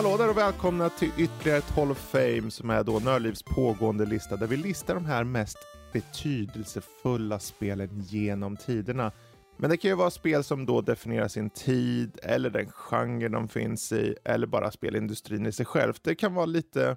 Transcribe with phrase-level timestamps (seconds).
[0.00, 4.06] Hallå där och välkomna till ytterligare ett Hall of Fame som är då Nördlivs pågående
[4.06, 5.58] lista där vi listar de här mest
[5.92, 9.12] betydelsefulla spelen genom tiderna.
[9.56, 13.48] Men det kan ju vara spel som då definierar sin tid eller den genre de
[13.48, 15.94] finns i eller bara spelindustrin i sig själv.
[16.02, 16.96] Det kan vara lite,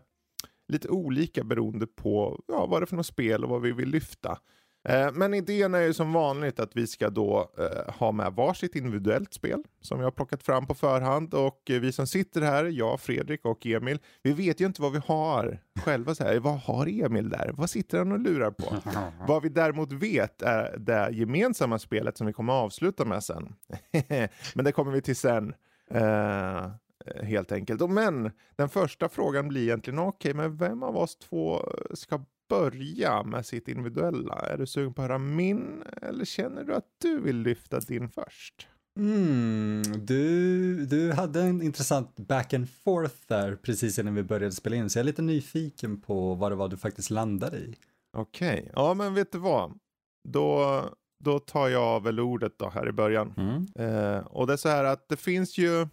[0.68, 3.90] lite olika beroende på ja, vad det är för något spel och vad vi vill
[3.90, 4.38] lyfta.
[4.90, 8.76] Eh, men idén är ju som vanligt att vi ska då eh, ha med varsitt
[8.76, 12.66] individuellt spel som jag har plockat fram på förhand och eh, vi som sitter här,
[12.66, 16.16] jag, Fredrik och Emil, vi vet ju inte vad vi har själva.
[16.16, 17.52] Så här, vad har Emil där?
[17.54, 18.76] Vad sitter han och lurar på?
[19.28, 23.56] vad vi däremot vet är det gemensamma spelet som vi kommer att avsluta med sen.
[24.54, 25.54] men det kommer vi till sen.
[25.96, 26.70] Uh,
[27.24, 27.90] helt enkelt.
[27.90, 31.62] Men den första frågan blir egentligen, okej, okay, men vem av oss två
[31.94, 34.36] ska börja med sitt individuella?
[34.36, 38.10] Är du sugen på att höra min eller känner du att du vill lyfta din
[38.10, 38.68] först?
[39.00, 44.76] Mm, du, du hade en intressant back and forth där precis innan vi började spela
[44.76, 47.76] in så jag är lite nyfiken på vad det var du faktiskt landade i.
[48.18, 48.72] Okej, okay.
[48.76, 49.80] ja men vet du vad?
[50.30, 50.82] Då,
[51.24, 53.34] då tar jag väl ordet då här i början.
[53.38, 53.66] Mm.
[53.76, 55.88] Eh, och det är så här att det finns ju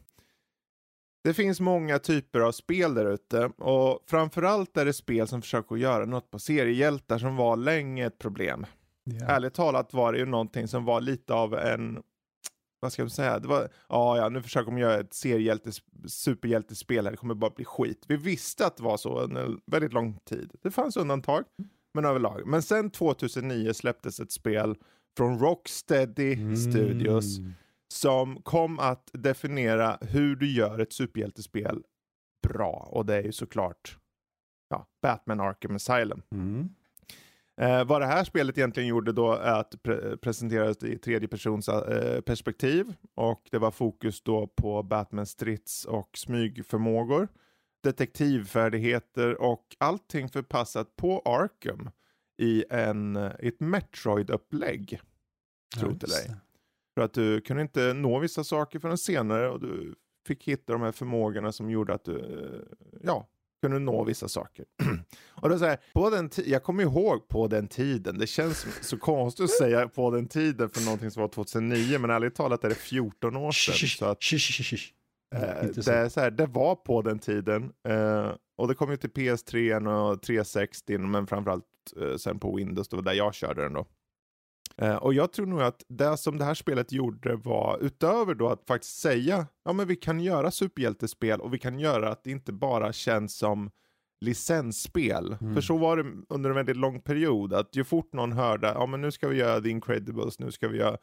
[1.23, 5.77] det finns många typer av spel där ute och framförallt är det spel som försöker
[5.77, 8.67] göra något på seriehjältar som var länge ett problem.
[9.11, 9.31] Yeah.
[9.31, 12.03] Ärligt talat var det ju någonting som var lite av en,
[12.81, 17.05] vad ska man säga, det var, ja, ja nu försöker de göra ett seriehjältes, superhjältespel
[17.05, 18.05] här, det kommer bara bli skit.
[18.09, 20.53] Vi visste att det var så en väldigt lång tid.
[20.63, 21.45] Det fanns undantag,
[21.95, 22.43] men överlag.
[22.47, 24.77] Men sen 2009 släpptes ett spel
[25.17, 26.57] från Rocksteady mm.
[26.57, 27.39] Studios
[27.93, 31.83] som kom att definiera hur du gör ett superhjältespel
[32.49, 32.89] bra.
[32.91, 33.99] Och det är ju såklart
[34.71, 36.23] ja, Batman Arkham Asylum.
[36.33, 36.69] Mm.
[37.61, 41.69] Eh, vad det här spelet egentligen gjorde då är att pre presenteras i tredje persons
[41.69, 47.29] eh, perspektiv och det var fokus då på Batmans strids och smygförmågor,
[47.83, 51.91] detektivfärdigheter och allting förpassat på Arkham
[52.43, 55.01] i en, ett Metroid-upplägg.
[55.77, 56.37] Tro till dig.
[57.01, 59.95] För att du kunde inte nå vissa saker förrän senare och du
[60.27, 63.29] fick hitta de här förmågorna som gjorde att du eh, ja,
[63.63, 64.65] kunde nå vissa saker.
[65.31, 68.99] och då så här, på den jag kommer ihåg på den tiden, det känns så
[68.99, 72.69] konstigt att säga på den tiden för någonting som var 2009, men ärligt talat är
[72.69, 73.75] det 14 år sedan.
[73.99, 74.23] Så att,
[75.35, 77.73] eh, det, är så här, det var på den tiden.
[77.89, 81.65] Eh, och det kom ju till PS3 och 360, men framförallt
[82.01, 83.87] eh, sen på Windows, det var där jag körde den då.
[84.81, 88.49] Eh, och jag tror nog att det som det här spelet gjorde var, utöver då
[88.49, 92.31] att faktiskt säga, ja men vi kan göra superhjältespel och vi kan göra att det
[92.31, 93.71] inte bara känns som
[94.21, 95.37] licensspel.
[95.41, 95.55] Mm.
[95.55, 98.87] För så var det under en väldigt lång period, att ju fort någon hörde, ja
[98.87, 100.99] men nu ska vi göra The Incredibles, nu ska vi göra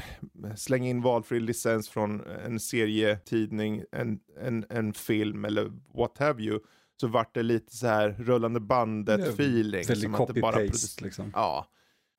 [0.56, 6.60] slänga in valfri licens från en serietidning, en, en, en film eller what have you.
[7.00, 9.84] Så vart det lite så här rullande bandet feeling.
[9.88, 11.32] Väldigt copy-paste liksom.
[11.34, 11.66] Ja.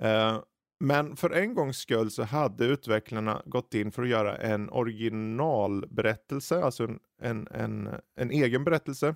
[0.04, 0.40] Uh,
[0.84, 6.64] men för en gångs skull så hade utvecklarna gått in för att göra en originalberättelse,
[6.64, 9.16] alltså en, en, en, en egen berättelse.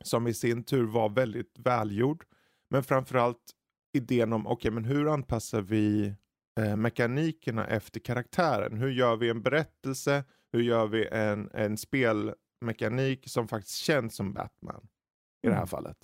[0.00, 2.24] Som i sin tur var väldigt välgjord.
[2.70, 3.52] Men framförallt
[3.92, 6.14] idén om, okej okay, men hur anpassar vi
[6.60, 8.76] eh, mekanikerna efter karaktären?
[8.76, 10.24] Hur gör vi en berättelse?
[10.52, 14.88] Hur gör vi en, en spelmekanik som faktiskt känns som Batman?
[15.42, 15.68] I det här mm.
[15.68, 15.98] fallet.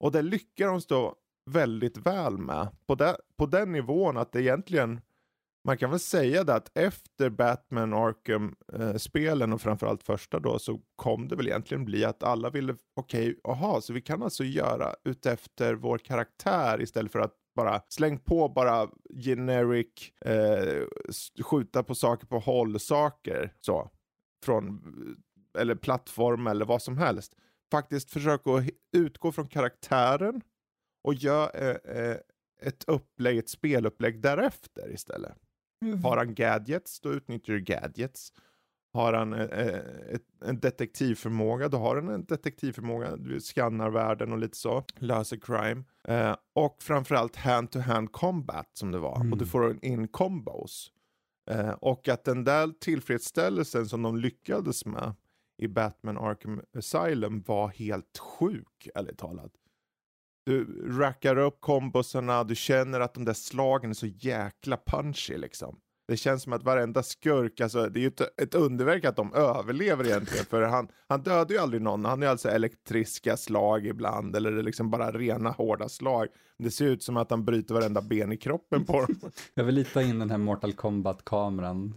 [0.00, 1.16] Och det lyckades då
[1.50, 2.68] väldigt väl med.
[2.86, 5.00] På, de, på den nivån att det egentligen,
[5.64, 10.80] man kan väl säga det att efter Batman Arkham-spelen eh, och framförallt första då så
[10.96, 14.44] kom det väl egentligen bli att alla ville, okej, okay, aha, så vi kan alltså
[14.44, 18.88] göra utefter vår karaktär istället för att bara släng på bara
[19.24, 20.84] generic, eh,
[21.42, 23.90] skjuta på saker på håll saker så.
[24.44, 24.82] Från,
[25.58, 27.34] eller plattform eller vad som helst.
[27.70, 28.50] Faktiskt försöka
[28.92, 30.42] utgå från karaktären
[31.02, 32.16] och gör eh, eh,
[32.62, 35.36] ett upplägg, ett spelupplägg därefter istället.
[35.84, 36.04] Mm.
[36.04, 38.32] Har han gadgets, då utnyttjar du gadgets.
[38.92, 43.16] Har han eh, eh, ett, en detektivförmåga, då har han en detektivförmåga.
[43.16, 44.84] Du skannar världen och lite så.
[44.96, 45.84] Löser crime.
[46.08, 49.16] Eh, och framförallt hand-to-hand combat som det var.
[49.16, 49.32] Mm.
[49.32, 49.50] Och du mm.
[49.50, 50.92] får in combos.
[51.50, 55.14] Eh, och att den där tillfredsställelsen som de lyckades med
[55.58, 59.52] i Batman Arkham Asylum var helt sjuk, ärligt talat.
[60.44, 65.76] Du rackar upp kombosarna, du känner att de där slagen är så jäkla punchy liksom.
[66.08, 69.34] Det känns som att varenda skurk, alltså det är ju ett, ett underverk att de
[69.34, 70.44] överlever egentligen.
[70.44, 72.04] För han, han dödar ju aldrig någon.
[72.04, 76.28] Han är alltså elektriska slag ibland eller liksom bara rena hårda slag.
[76.58, 79.20] Det ser ut som att han bryter varenda ben i kroppen på dem.
[79.54, 81.94] Jag vill lita in den här Mortal Kombat-kameran.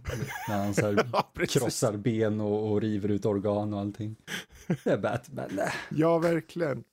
[0.48, 4.16] När han så Ja, krossar ben och, och river ut organ och allting.
[4.66, 5.60] Det är Batman.
[5.90, 6.84] Ja, verkligen.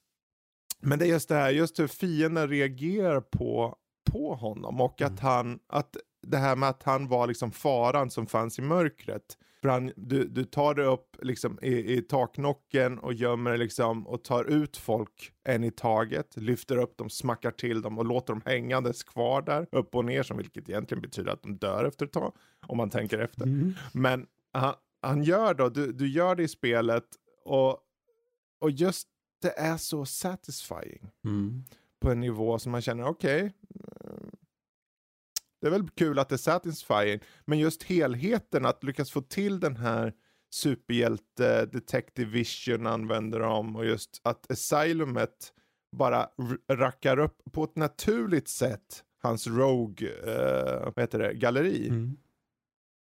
[0.85, 3.77] Men det är just det här, just hur fienden reagerar på,
[4.11, 5.97] på honom och att han, att
[6.27, 9.37] det här med att han var liksom faran som fanns i mörkret.
[9.61, 14.07] För han, du, du tar det upp liksom i, i taknocken och gömmer det liksom
[14.07, 18.33] och tar ut folk en i taget, lyfter upp dem, smackar till dem och låter
[18.33, 22.05] dem hängandes kvar där, upp och ner, som vilket egentligen betyder att de dör efter
[22.05, 22.33] ett tag,
[22.67, 23.43] om man tänker efter.
[23.43, 23.73] Mm.
[23.93, 27.05] Men han, han gör då, du, du gör det i spelet
[27.45, 27.77] och,
[28.59, 29.07] och just
[29.43, 31.63] det är så satisfying Mm.
[32.01, 33.39] på en nivå som man känner okej.
[33.41, 34.29] mm,
[35.61, 39.59] det är väl kul att det är satisfying, men just helheten, att lyckas få till
[39.59, 40.13] den här
[40.53, 45.53] superhjälte, detective vision använder de och just att asylumet
[45.97, 46.29] bara
[46.71, 52.17] rackar upp på ett naturligt sätt hans Rogue, eh, vad heter det, galleri Mm.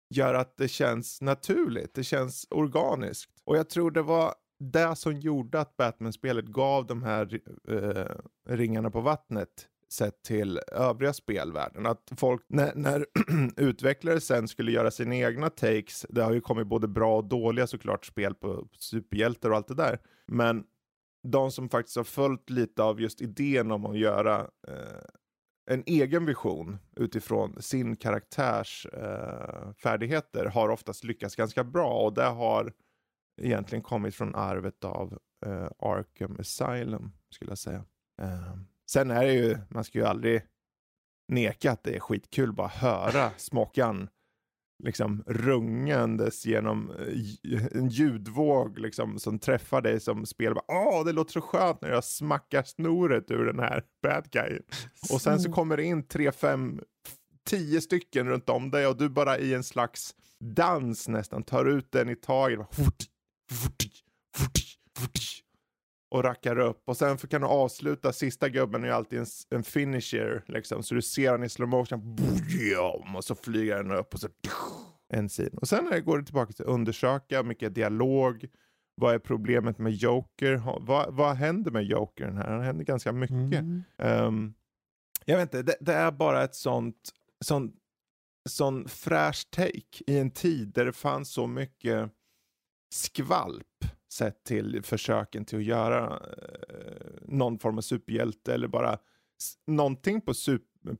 [0.10, 3.42] gör att det känns naturligt, det känns organiskt.
[3.44, 8.16] Och jag tror det var det som gjorde att Batman-spelet gav de här eh,
[8.56, 11.86] ringarna på vattnet sett till övriga spelvärlden.
[11.86, 13.06] Att folk, när, när
[13.58, 17.68] utvecklare sen skulle göra sina egna takes, det har ju kommit både bra och dåliga
[17.68, 20.00] såklart spel på superhjältar och allt det där.
[20.28, 20.64] Men
[21.24, 25.04] de som faktiskt har följt lite av just idén om att göra eh,
[25.70, 32.24] en egen vision utifrån sin karaktärs eh, färdigheter har oftast lyckats ganska bra och det
[32.24, 32.74] har
[33.38, 37.86] egentligen kommit från arvet av eh, Arkham Asylum skulle jag säga.
[38.22, 38.56] Eh,
[38.92, 40.42] sen är det ju, man ska ju aldrig
[41.28, 44.10] neka att det är skitkul bara höra smockan
[44.84, 50.54] liksom rungandes genom eh, en ljudvåg liksom som träffar dig som spelar.
[50.54, 54.64] Bara, Åh, det låter så skönt när jag smackar snoret ur den här bad guyen.
[55.14, 56.82] Och sen så kommer det in tre, fem,
[57.50, 61.92] tio stycken runt om dig och du bara i en slags dans nästan tar ut
[61.92, 62.58] den i taget.
[62.58, 62.68] Bara,
[66.12, 66.82] och rackar upp.
[66.86, 70.84] Och sen kan du avsluta, sista gubben är ju alltid en, en finisher liksom.
[70.84, 72.18] Så du ser den i slow motion.
[73.16, 74.28] Och så flyger den upp och så
[75.14, 75.58] en scene.
[75.62, 78.46] Och sen går det tillbaka till undersöka, mycket dialog.
[78.96, 80.62] Vad är problemet med Joker?
[80.80, 82.58] Vad, vad händer med Joker den här?
[82.58, 83.36] Det händer ganska mycket.
[83.62, 83.84] Mm.
[83.98, 84.54] Ehm,
[85.26, 87.10] jag vet inte, det, det är bara ett sånt,
[87.46, 87.74] sån,
[88.50, 92.12] sån fräsch take i en tid där det fanns så mycket
[92.94, 96.22] skvalp sett till försöken till att göra
[96.70, 99.00] eh, någon form av superhjälte eller bara
[99.68, 100.34] någonting på,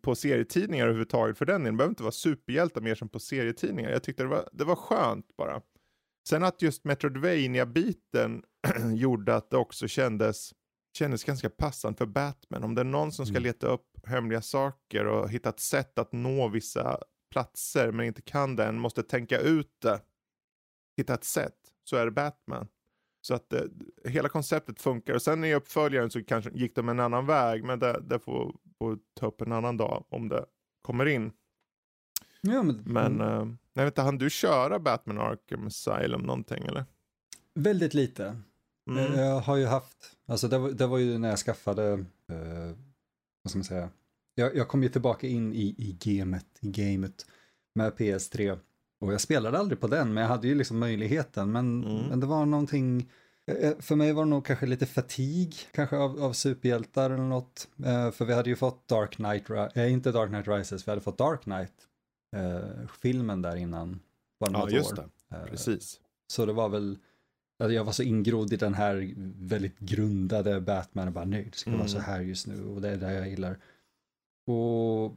[0.02, 1.74] på serietidningar överhuvudtaget för den delen.
[1.74, 3.90] Det behöver inte vara superhjältar mer som på serietidningar.
[3.92, 5.62] Jag tyckte det var, det var skönt bara.
[6.30, 8.44] Sen att just Metroidvania-biten
[8.96, 10.54] gjorde att det också kändes
[10.98, 12.64] kändes ganska passande för Batman.
[12.64, 13.44] Om det är någon som ska Mm.
[13.44, 16.98] leta upp hemliga saker och hitta ett sätt att nå vissa
[17.32, 20.02] platser men inte kan den, måste tänka ut det,
[20.98, 21.58] hitta ett sätt,
[21.92, 22.68] så är det Batman.
[23.22, 23.62] Så att eh,
[24.06, 25.14] hela konceptet funkar.
[25.14, 28.56] Och sen i uppföljaren så kanske gick de en annan väg, men det, det får,
[28.78, 30.46] får ta upp en annan dag om det
[30.82, 31.32] kommer in.
[32.42, 36.86] Ja, men, Men eh, jag vet inte, hann du köra Batman Arkham Asylum någonting eller?
[37.54, 38.38] Väldigt lite.
[38.90, 39.20] Mm.
[39.20, 41.92] Jag har ju haft, alltså det var, det var ju när jag skaffade,
[42.32, 42.76] eh,
[43.44, 43.90] vad ska man säga,
[44.36, 47.26] jag, jag kom ju tillbaka in i, i gamet, i gamet
[47.76, 48.60] med PS3
[49.02, 52.06] och jag spelade aldrig på den men jag hade ju liksom möjligheten men, Mm.
[52.10, 53.10] men det var någonting,
[53.48, 57.68] eh, för mig var det nog kanske lite fatig kanske av, av superhjältar eller något,
[57.86, 61.02] Eh, för vi hade ju fått Dark Knight, eh, inte Dark Knight Rises, vi hade
[61.02, 61.74] fått Dark Knight,
[62.36, 64.00] eh, filmen där innan,
[64.40, 64.96] bara Ja, just år.
[65.30, 65.36] det.
[65.36, 66.00] Eh, Precis.
[66.28, 66.98] så det var väl,
[67.64, 69.14] alltså jag var så ingrodd i den här
[69.48, 71.90] väldigt grundade Batman och bara nej, det ska vara Mm.
[71.90, 73.58] så här just nu och det är det jag gillar.
[74.48, 75.16] Och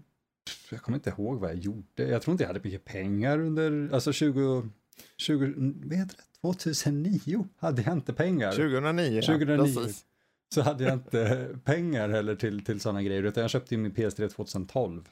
[0.71, 2.09] jag kommer inte ihåg vad jag gjorde.
[2.09, 4.69] Jag tror inte jag hade mycket pengar under, alltså 20,
[5.17, 5.53] 20
[5.85, 6.23] vad heter det?
[6.41, 8.53] 2009 hade jag inte pengar.
[8.53, 9.23] 2009.
[9.23, 9.75] 2009.
[9.75, 10.05] Precis.
[10.55, 13.93] Så hade jag inte pengar heller till, till sådana grejer, utan jag köpte ju min
[13.93, 15.09] PS3 2012.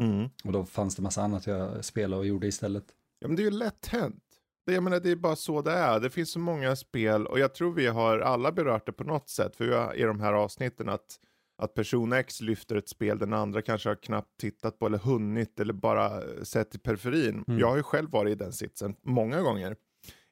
[0.00, 0.28] Mm.
[0.44, 2.84] Och då fanns det massa annat jag spelade och gjorde istället.
[3.18, 4.22] Ja, men det är ju lätt hänt.
[4.66, 6.00] Det, jag menar, det är bara så det är.
[6.00, 9.28] Det finns så många spel och jag tror vi har alla berört det på något
[9.28, 9.56] sätt.
[9.56, 11.20] För vi har i de här avsnitten att,
[11.56, 15.60] att person X lyfter ett spel den andra kanske har knappt tittat på eller hunnit
[15.60, 17.44] eller bara sett i periferin.
[17.48, 17.60] Mm.
[17.60, 19.76] Jag har ju själv varit i den sitsen många gånger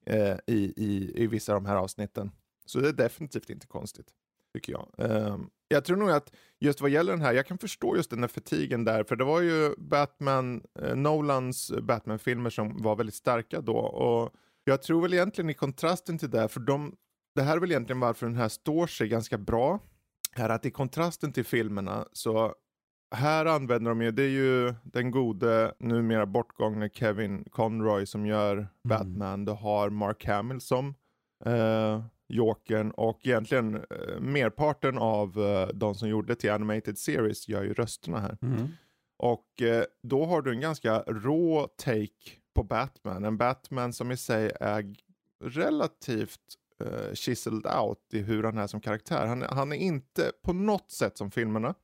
[0.07, 2.31] eh, i, i, i vissa av de här avsnitten.
[2.67, 4.07] Så det är definitivt inte konstigt.
[4.55, 4.89] tycker jag.
[4.97, 8.21] Um, jag tror nog att just vad gäller den här, jag kan förstå just den
[8.21, 13.61] här fatigen där, för det var ju Batman, eh, Nolans Batman-filmer som var väldigt starka
[13.61, 13.77] då.
[13.77, 16.97] Och jag tror väl egentligen i kontrasten till det, för de,
[17.35, 19.81] det här är väl egentligen varför den här står sig ganska bra,
[20.37, 22.55] är att i kontrasten till filmerna så
[23.15, 28.57] här använder de ju, det är ju den gode, numera bortgångne Kevin Conroy som gör
[28.57, 28.69] mm.
[28.85, 29.45] Batman.
[29.45, 30.95] Du har Mark Hamill som
[31.45, 37.63] eh, Jokern och egentligen eh, merparten av eh, de som gjorde till Animated Series gör
[37.63, 38.39] ju rösterna här.
[38.43, 38.69] Mm.
[39.19, 43.25] Och eh, då har du en ganska rå take på Batman.
[43.25, 44.95] En Batman som i sig är
[45.45, 46.41] relativt
[46.83, 49.27] uh, chiseled out i hur han är som karaktär.
[49.27, 51.75] Han, han är inte på något sätt som filmerna.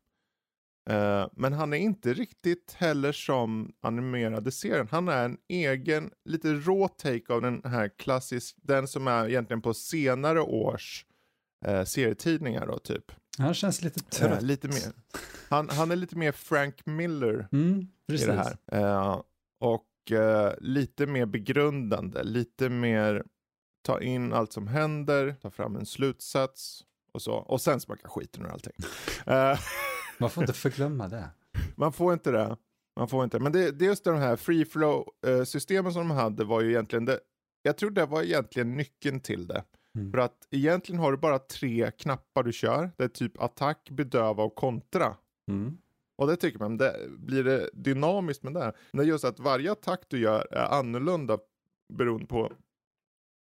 [0.90, 4.88] Uh, men han är inte riktigt heller som animerade serien.
[4.90, 9.62] Han är en egen, lite rå take av den här klassisk, den som är egentligen
[9.62, 11.06] på senare års
[11.68, 13.12] uh, serietidningar då typ.
[13.38, 14.42] Han känns lite trött.
[14.42, 14.92] Uh, lite mer.
[15.48, 19.22] Han, han är lite mer Frank Miller mm, i det här.
[19.60, 19.84] och
[20.58, 23.22] lite mer begrundande, lite mer
[23.82, 27.32] ta in allt som händer, ta fram en slutsats och så.
[27.34, 28.72] Och sen smaka skiten ur allting.
[30.18, 31.30] Man får inte förglömma det.
[31.76, 32.56] Man får inte det.
[32.96, 33.38] Man får inte.
[33.38, 35.08] Men det, det är just de här free flow
[35.44, 37.20] systemen som de hade var ju egentligen det.
[37.62, 39.64] Jag tror det var egentligen nyckeln till det.
[39.94, 40.12] Mm.
[40.12, 42.90] För att egentligen har du bara tre knappar du kör.
[42.96, 45.16] Det är typ attack, bedöva och kontra.
[45.50, 45.78] Mm.
[46.16, 48.72] Och det tycker man, det, blir det dynamiskt med det?
[48.92, 51.38] Det är just att varje attack du gör är annorlunda
[51.92, 52.52] beroende på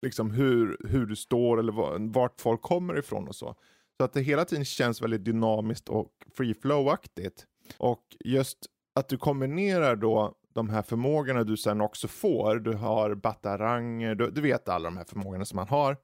[0.02, 3.54] liksom hur, hur du står eller vart folk kommer ifrån och så.
[3.96, 7.46] Så att det hela tiden känns väldigt dynamiskt och free flow-aktigt.
[7.78, 8.58] Och just
[8.94, 14.30] att du kombinerar då de här förmågorna du sen också får, du har bataranger, du,
[14.30, 15.96] du vet alla de här förmågorna som man har,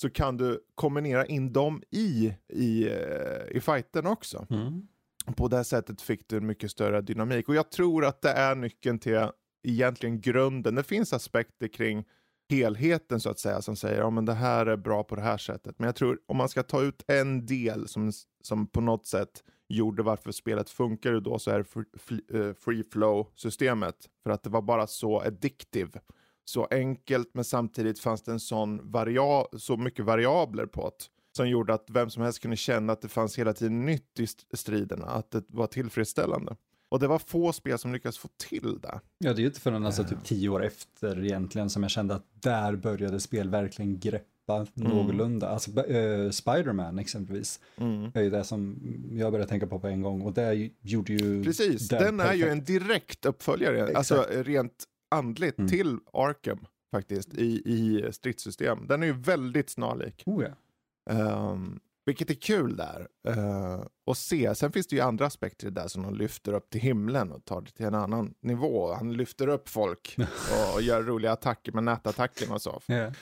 [0.00, 4.46] så kan du kombinera in dem i, i, eh, i fighten också.
[4.50, 4.88] Mm.
[5.36, 7.48] På det sättet fick du en mycket större dynamik.
[7.48, 9.28] Och jag tror att det är nyckeln till
[9.62, 10.74] egentligen grunden.
[10.74, 12.04] Det finns aspekter kring
[12.48, 15.38] helheten så att säga som säger att ja, det här är bra på det här
[15.38, 15.78] sättet.
[15.78, 18.12] Men jag tror om man ska ta ut en del som,
[18.42, 23.26] som på något sätt gjorde varför spelet funkar då så är det eh, free flow
[23.36, 23.96] systemet.
[24.22, 26.00] För att det var bara så addictive.
[26.44, 31.04] Så enkelt men samtidigt fanns det en sån varia så mycket variabler på det.
[31.36, 34.56] Som gjorde att vem som helst kunde känna att det fanns hela tiden nytt i
[34.56, 35.06] striderna.
[35.06, 36.56] Att det var tillfredsställande.
[36.96, 39.00] Och det var få spel som lyckades få till det.
[39.18, 42.14] Ja, det är ju inte förrän alltså typ tio år efter egentligen som jag kände
[42.14, 44.66] att där började spel verkligen greppa mm.
[44.74, 45.48] någorlunda.
[45.48, 48.10] Alltså äh, Spiderman exempelvis mm.
[48.14, 48.76] är ju det som
[49.12, 51.44] jag började tänka på på en gång och det gjorde ju...
[51.44, 52.34] Precis, den perfekt.
[52.34, 53.96] är ju en direkt uppföljare, Exakt.
[53.96, 55.70] alltså rent andligt mm.
[55.70, 58.86] till Arkham faktiskt i, i stridssystem.
[58.86, 60.22] Den är ju väldigt snarlik.
[60.26, 61.52] Oh, ja.
[61.52, 64.54] Um, vilket är kul där uh, att se.
[64.54, 67.60] Sen finns det ju andra aspekter där som de lyfter upp till himlen och tar
[67.60, 68.94] det till en annan nivå.
[68.94, 72.80] Han lyfter upp folk och, och gör roliga attacker med nätattacken och så.
[72.88, 73.12] Yeah.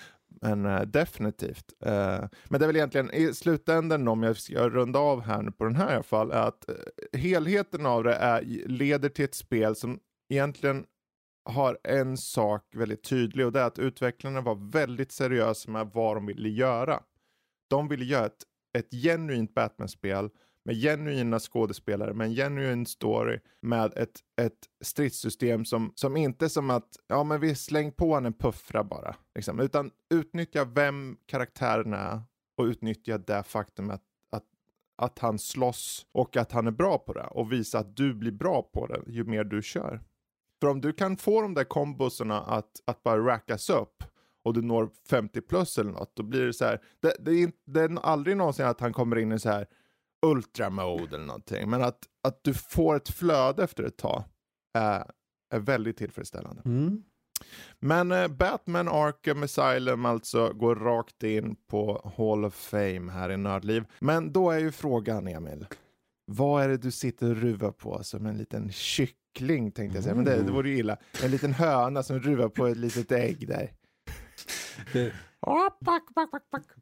[0.41, 1.73] Men uh, definitivt.
[1.87, 5.51] Uh, men det är väl egentligen i slutändan om jag ska runda av här nu
[5.51, 6.65] på den här i alla fall, är att
[7.13, 9.99] helheten av det är, leder till ett spel som
[10.29, 10.87] egentligen
[11.45, 16.17] har en sak väldigt tydlig och det är att utvecklarna var väldigt seriösa med vad
[16.17, 17.03] de ville göra.
[17.71, 18.45] De ville göra ett
[18.79, 20.31] ett genuint Batman-spel
[20.65, 26.71] med genuina skådespelare, med en genuin story, med ett, ett stridssystem som, som inte som
[26.71, 32.21] att, ja men vi släng på en puffra bara, liksom, utan utnyttja vem karaktären är
[32.57, 34.45] och utnyttja det faktum att, att,
[34.97, 38.33] att han slåss och att han är bra på det och visa att du blir
[38.33, 40.01] bra på det ju mer du kör.
[40.61, 44.05] För om du kan få de där kombosarna att, att bara rackas upp
[44.45, 46.81] och du når 50 plus eller något, då blir det så här.
[47.01, 49.67] Det, det, är, det är aldrig någonsin att han kommer in i så här
[50.27, 54.25] ultra mode eller någonting, men att, att du får ett flöde efter ett tag
[54.79, 55.11] är,
[55.55, 56.63] är väldigt tillfredsställande.
[56.65, 57.03] Mm.
[57.81, 63.37] Men eh, Batman Arkham Asylum alltså går rakt in på Hall of Fame här i
[63.37, 63.85] Nördliv.
[63.99, 65.67] Men då är ju frågan Emil,
[66.27, 70.15] vad är det du sitter och ruvar på som en liten kyckling tänkte jag säga,
[70.15, 70.97] men det, det vore ju illa.
[71.25, 73.71] En liten höna som ruvar på ett litet ägg där.
[74.93, 75.13] Det,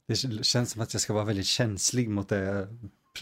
[0.07, 2.69] det känns som att jag ska vara väldigt känslig mot det jag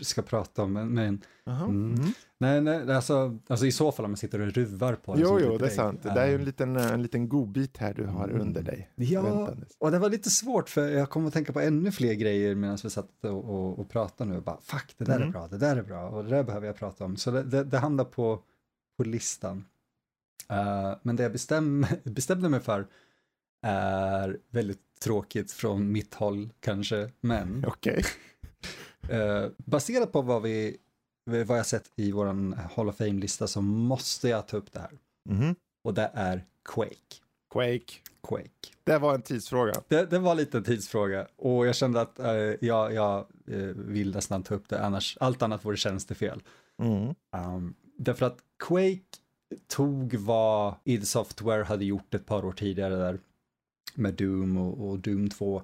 [0.07, 0.73] ska prata om.
[0.73, 1.21] Men, mm.
[1.47, 2.13] Mm.
[2.39, 5.21] Nej, nej, alltså, alltså i så fall om man sitter och ruvar på det.
[5.21, 6.03] Jo, jo, det är sant.
[6.03, 8.41] Det är ju en liten, en liten godbit här du har mm.
[8.41, 8.91] under dig.
[8.95, 12.55] Ja, och det var lite svårt för jag kom att tänka på ännu fler grejer
[12.55, 14.37] medan vi satt och, och, och pratade nu.
[14.37, 15.29] Och bara, fuck, det där mm.
[15.29, 17.17] är bra, det där är bra och det där behöver jag prata om.
[17.17, 18.43] Så det, det, det hamnar på,
[18.97, 19.65] på listan.
[20.53, 22.87] Uh, men det jag bestäm, bestämde mig för
[23.63, 27.65] är väldigt tråkigt från mitt håll kanske, men.
[27.67, 28.05] Okej.
[29.09, 30.77] Eh, baserat på vad, vi,
[31.25, 34.91] vad jag sett i vår Hall of Fame-lista så måste jag ta upp det här.
[35.29, 35.55] Mhm.
[35.85, 37.17] Och det är Quake.
[37.53, 37.95] Quake.
[38.29, 38.75] Quake.
[38.85, 39.73] Det var en tidsfråga.
[39.89, 44.15] Det, det var lite en tidsfråga och jag kände att eh, jag, jag eh, vill
[44.15, 46.43] nästan ta upp det, annars allt annat vore tjänstefel.
[46.83, 47.15] Mm.
[47.37, 49.01] Um, därför att Quake
[49.67, 53.19] tog vad id Software hade gjort ett par år tidigare där
[53.97, 55.63] med Doom och, och Doom 2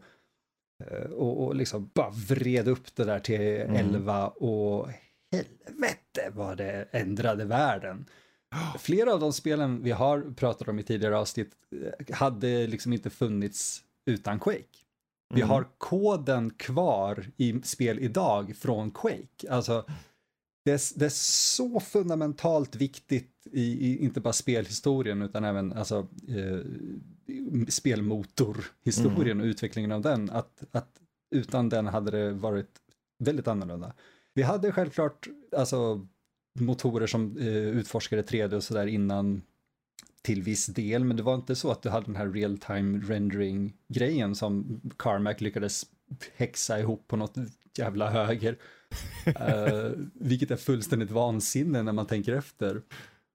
[0.85, 3.76] eh, och, och liksom bara vred upp det där till Mm.
[3.76, 4.88] 11 och
[5.33, 8.06] helvete vad det ändrade världen.
[8.78, 11.50] Flera av de spelen vi har pratat om i tidigare avsnitt
[12.09, 14.64] eh, hade liksom inte funnits utan Quake.
[15.35, 15.50] Vi Mm.
[15.50, 19.50] har koden kvar i spel idag från Quake.
[19.50, 19.85] Alltså,
[20.66, 21.11] det är, det är
[21.49, 26.58] så fundamentalt viktigt i, i inte bara spelhistorien utan även alltså, eh,
[27.68, 30.30] spelmotorhistorien och utvecklingen av den.
[30.30, 32.70] Att, att utan den hade det varit
[33.18, 33.92] väldigt annorlunda.
[34.35, 36.06] Vi hade självklart alltså,
[36.58, 39.42] motorer som eh, utforskade 3D och sådär innan
[40.23, 42.99] till viss del, men det var inte så att du hade den här real time
[42.99, 45.87] rendering grejen som Carmack lyckades
[46.37, 47.35] häxa ihop på något
[47.78, 48.58] jävla höger.
[49.26, 52.83] Eh, vilket är fullständigt vansinne när man tänker efter.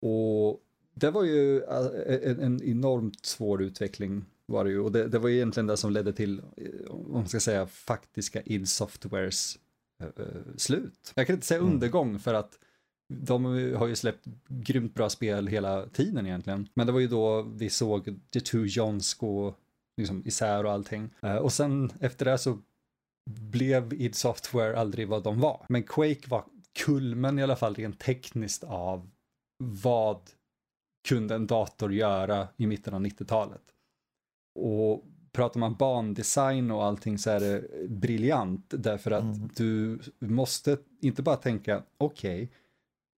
[0.02, 0.62] Och
[0.94, 4.80] det var ju eh, en, en enormt svår utveckling var det ju.
[4.80, 7.68] Och det, det var ju egentligen det som ledde till, eh, om man ska säga,
[7.68, 9.58] faktiska id Softwares
[10.00, 11.12] eh, eh, slut.
[11.16, 11.74] Jag kan inte säga Mm.
[11.74, 12.60] undergång för att
[13.08, 16.68] de har ju släppt grymt bra spel hela tiden egentligen.
[16.74, 19.56] Men det var ju då vi såg The Two Johns gå
[19.98, 21.10] liksom isär och allting.
[21.42, 22.60] Och sen efter det så
[23.30, 25.66] blev id Software aldrig vad de var.
[25.70, 26.46] Men Quake var
[26.86, 29.10] kulmen i alla fall rent tekniskt av
[29.64, 30.22] vad
[31.08, 33.62] kunde en dator göra i mitten av 90-talet.
[34.60, 39.50] Och pratar man bandesign och allting så är det briljant därför att Mm.
[39.56, 42.52] du måste inte bara tänka okej,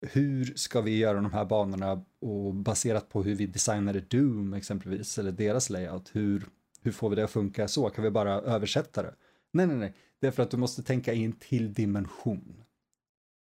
[0.06, 5.19] hur ska vi göra de här banorna och baserat på hur vi designade Doom exempelvis
[5.19, 6.47] eller deras layout, hur,
[6.82, 7.91] hur får vi det att funka så?
[7.91, 9.15] Kan vi bara översätta det?
[9.52, 12.65] Nej, nej, nej, det är för att du måste tänka in till dimension.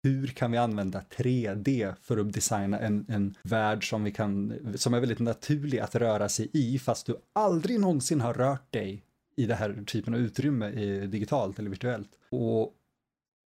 [0.03, 4.93] Hur kan vi använda 3D för att designa en, en värld som, vi kan, som
[4.93, 9.03] är väldigt naturlig att röra sig i fast du aldrig någonsin har rört dig
[9.35, 12.09] i det här typen av utrymme i, digitalt eller virtuellt.
[12.29, 12.73] Och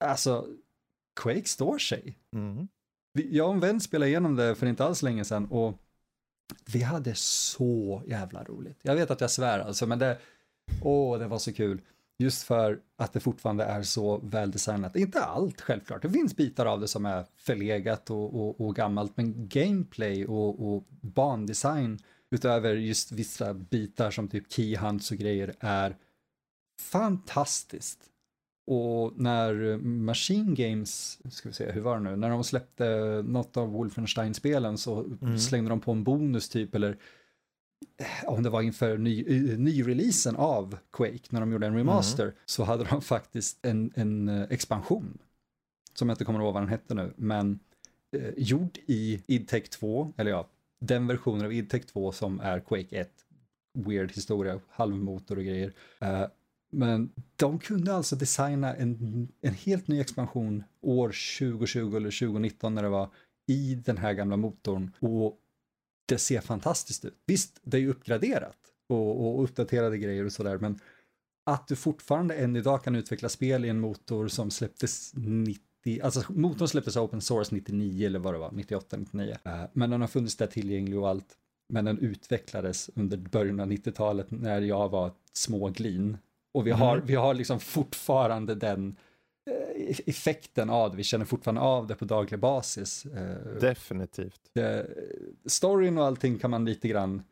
[0.05, 0.49] alltså,
[1.21, 2.19] Quake står sig.
[2.33, 2.69] Mm.
[3.13, 5.79] Jag och en vän spelade igenom det för inte alls länge sedan och
[6.73, 8.79] vi hade så jävla roligt.
[8.83, 10.19] Jag vet att jag svär alltså, men det,
[10.83, 11.81] åh, det var så kul.
[12.23, 14.97] Just för att det fortfarande är så väldesignat.
[14.97, 19.17] Inte allt självklart, det finns bitar av det som är förlegat och, och, och gammalt,
[19.17, 21.99] men gameplay och, och bandesign
[22.31, 25.97] utöver just vissa bitar som typ keyhunts och grejer är
[26.81, 27.99] fantastiskt.
[28.67, 32.87] Och när Machine Games, ska vi se, hur var det nu, när de släppte
[33.27, 35.39] något av Wolfenstein-spelen så Mm.
[35.39, 36.97] slängde de på en bonus typ, eller
[38.27, 42.65] om det var inför ny, eh, nyreleasen av Quake, när de gjorde en remaster, så
[42.65, 45.19] hade de faktiskt en, en eh, expansion,
[45.95, 47.59] som jag inte kommer ihåg vad den hette nu, men
[48.17, 50.49] eh, gjord i idtech 2, eller ja,
[50.81, 53.11] den versionen av idtech 2 som är Quake 1,
[53.75, 55.73] weird historia, halvmotor och grejer.
[56.01, 56.27] Eh,
[56.75, 62.83] men de kunde alltså designa en, en helt ny expansion år 2020 eller 2019 när
[62.83, 63.09] det var
[63.47, 65.39] i den här gamla motorn och
[66.13, 67.15] det ser fantastiskt ut.
[67.27, 68.57] Visst, det är ju uppgraderat
[68.89, 70.79] och, och uppdaterade grejer och sådär, men
[71.47, 76.33] att du fortfarande än idag kan utveckla spel i en motor som släpptes 90, alltså
[76.33, 79.37] motorn släpptes open source 99 eller vad det var, 98, 99.
[79.45, 81.37] Eh, Men den har funnits där tillgänglig och allt.
[81.69, 86.19] Men den utvecklades under början av 90-talet när jag var ett småglin.
[86.55, 87.07] Och vi har, Mhm.
[87.07, 88.97] vi har liksom fortfarande den
[90.07, 93.07] effekten av det, vi känner fortfarande av det på daglig basis.
[93.07, 94.41] Eh, Definitivt.
[94.55, 94.87] det,
[95.47, 97.23] storyn och allting kan man lite grann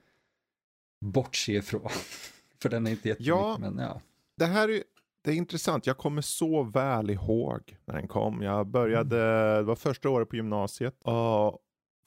[1.05, 1.89] bortse ifrån.
[2.63, 3.57] För den är inte jättemycket, Ja.
[3.61, 4.01] men ja.
[4.37, 4.83] Det här är,
[5.25, 5.87] det är intressant.
[5.87, 8.43] Jag kommer så väl ihåg när den kom.
[8.43, 9.17] Jag började,
[9.57, 11.03] det var första året på gymnasiet.
[11.03, 11.59] Och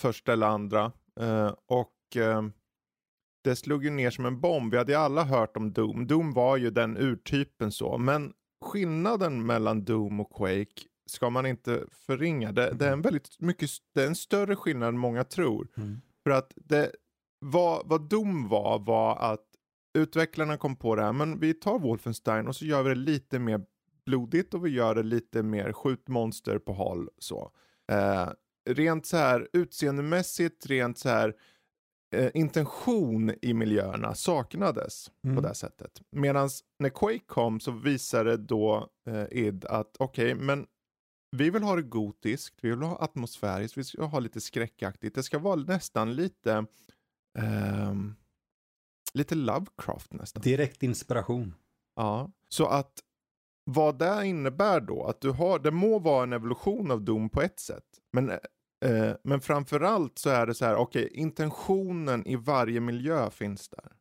[0.01, 0.91] första eller andra.
[1.19, 2.43] Eh, och eh,
[3.43, 4.71] det slog ju ner som en bomb.
[4.71, 6.07] Vi hade ju alla hört om Doom.
[6.07, 7.97] Doom var ju den urtypen så.
[7.97, 12.51] Men skillnaden mellan Doom och Quake ska man inte förringa.
[12.51, 15.67] Det, det är en väldigt mycket, det är en större skillnad än många tror.
[15.77, 16.01] Mm.
[16.23, 16.91] För att det,
[17.39, 19.45] vad, vad Doom var, var att
[19.93, 23.39] utvecklarna kom på det här, men vi tar Wolfenstein och så gör vi det lite
[23.39, 23.61] mer
[24.05, 27.51] blodigt och vi gör det lite mer skjut monster på håll så.
[27.91, 28.29] Eh,
[28.69, 31.33] rent så här utseendemässigt, rent så här
[32.13, 35.35] eh, intention i miljöerna saknades Mm.
[35.35, 36.01] på det sättet.
[36.11, 36.49] Medan
[36.79, 40.67] när Quake kom så visade då eh, id att okej, men
[41.31, 45.15] vi vill ha det gotiskt, vi vill ha atmosfäriskt, vi ska ha lite skräckaktigt.
[45.15, 46.65] Det ska vara nästan lite
[47.39, 48.15] ehm,
[49.13, 50.41] lite Lovecraft nästan.
[50.43, 51.55] Direkt inspiration.
[51.95, 52.99] Ja, så att
[53.65, 57.41] vad det innebär då, att du har, det må vara en evolution av Doom på
[57.41, 58.31] ett sätt, men,
[58.83, 63.91] eh, men framförallt så är det så här, okej, intentionen i varje miljö finns där.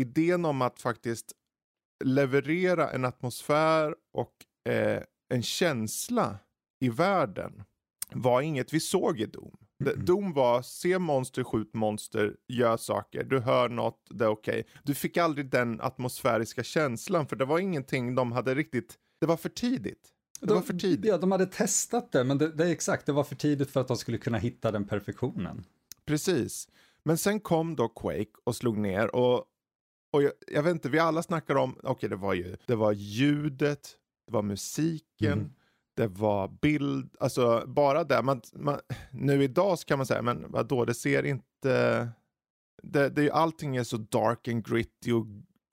[0.00, 1.32] Idén om att faktiskt
[2.04, 4.32] leverera en atmosfär och
[4.72, 5.02] eh,
[5.34, 6.38] en känsla
[6.80, 7.62] i världen
[8.14, 9.56] var inget vi såg i Doom.
[9.84, 10.04] Mm.
[10.04, 14.66] Doom var se monster, skjut monster, gör saker, du hör något, det är okej.
[14.82, 19.36] Du fick aldrig den atmosfäriska känslan för det var ingenting de hade riktigt, det var
[19.36, 20.12] för tidigt.
[20.40, 21.04] Det var för tidigt.
[21.10, 23.80] Ja, de hade testat det, men det, det är exakt, det var för tidigt för
[23.80, 25.64] att de skulle kunna hitta den perfektionen.
[26.04, 26.68] Precis.
[27.02, 29.44] Men sen kom då Quake och slog ner och,
[30.12, 32.92] och jag, jag vet inte, vi alla snackar om, okej det var ju, det var
[32.92, 33.96] ljudet,
[34.26, 35.50] det var musiken, Mm.
[35.96, 38.22] det var bild, alltså bara det.
[38.22, 42.08] Man, man, nu idag så kan man säga, men vadå, det ser inte,
[42.82, 45.26] det, det, allting är så dark and gritty och,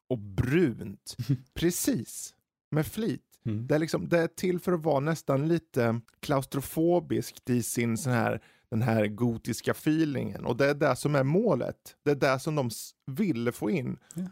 [0.10, 1.15] och brunt.
[1.54, 2.34] Precis,
[2.71, 3.33] med flit.
[3.46, 3.68] Mm.
[3.68, 8.14] Det är, liksom, det är till för att vara nästan lite klaustrofobiskt i sin sån
[8.14, 10.46] här, den här gotiska feelingen.
[10.46, 11.96] Och det är det som är målet.
[12.04, 12.70] Det är det som de
[13.06, 13.98] ville få in.
[14.16, 14.24] Ja.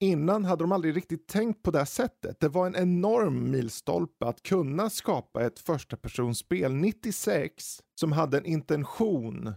[0.00, 2.40] Innan hade de aldrig riktigt tänkt på det sättet.
[2.40, 8.44] Det var en enorm milstolpe att kunna skapa ett första personspel 96 som hade en
[8.44, 9.52] intention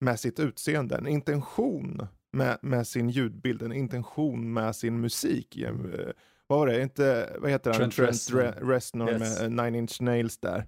[0.00, 5.58] med sitt utseende, en intention med, med sin ljudbild, en intention med sin musik.
[6.48, 6.82] Vad var det?
[6.82, 7.90] Inte, vad heter han?
[7.90, 8.12] Trent.
[8.12, 9.20] Re- Reznor Yes.
[9.40, 10.58] med eh, Nine Inch Nails där.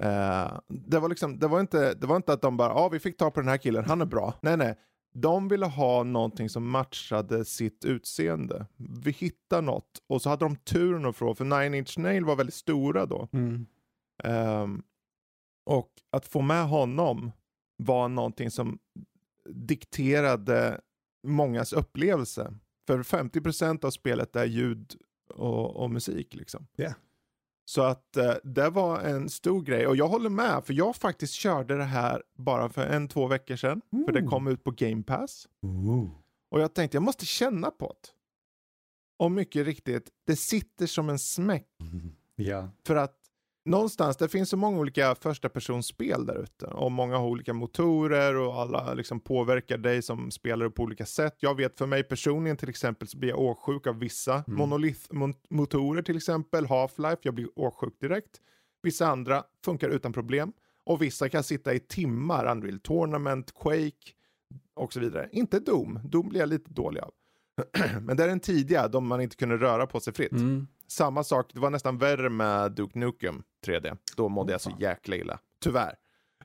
[0.00, 2.88] Eh, det, var liksom, det, var inte, det var inte att de bara, ja ah,
[2.88, 4.34] vi fick ta på den här killen, han är bra.
[4.42, 4.78] Nej, nej.
[5.14, 8.66] De ville ha någonting som matchade sitt utseende.
[8.76, 12.36] Vi hittar något och så hade de turen att få, för Nine Inch Nails var
[12.36, 13.28] väldigt stora då.
[13.32, 13.66] Mm.
[14.24, 14.82] Ehm,
[15.66, 17.32] och att få med honom
[17.76, 18.78] var någonting som
[19.54, 20.80] dikterade
[21.26, 22.54] mångas upplevelse.
[22.86, 24.94] För 50% av spelet är ljud
[25.34, 26.66] och, och musik liksom.
[26.76, 26.92] Ja.
[27.64, 31.34] Så att eh, det var en stor grej och jag håller med för jag faktiskt
[31.34, 33.80] körde det här bara för en, två veckor sedan.
[34.06, 35.48] För det kom ut på Game Pass.
[35.62, 36.10] Ooh.
[36.50, 38.08] Och jag tänkte jag måste känna på det.
[39.24, 41.68] Och mycket riktigt, det sitter som en smäck
[42.36, 42.68] Ja.
[42.86, 43.18] för att
[43.64, 46.66] någonstans, det finns så många olika första personsspel där ute.
[46.66, 51.36] Och många har olika motorer och alla liksom påverkar dig som spelare på olika sätt.
[51.40, 54.58] Jag vet för mig personligen till exempel så blir jag åksjuk av vissa Mm.
[54.58, 56.66] monolith-motorer till exempel.
[56.66, 58.40] Half-Life, jag blir åksjuk direkt.
[58.82, 60.52] Vissa andra funkar utan problem.
[60.86, 64.12] Och vissa kan sitta i timmar, Unreal Tournament, Quake
[64.74, 65.28] och så vidare.
[65.32, 67.10] Inte Doom, Doom blir jag lite dålig av.
[68.00, 70.32] Men det är den tidiga, de man inte kunde röra på sig fritt.
[70.32, 70.66] Mm.
[70.88, 73.96] Samma sak, det var nästan värre med Duke Nukem 3D.
[74.16, 75.38] Då mådde jag så jäkla illa.
[75.60, 75.94] Tyvärr.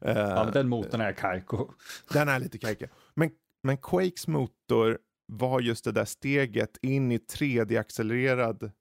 [0.01, 1.71] Eh, Ja, men den motorn är kajko.
[2.13, 2.89] den är lite kajkig.
[3.13, 3.31] Men,
[3.63, 8.71] men Quakes motor var just det där steget in i 3D-accelererad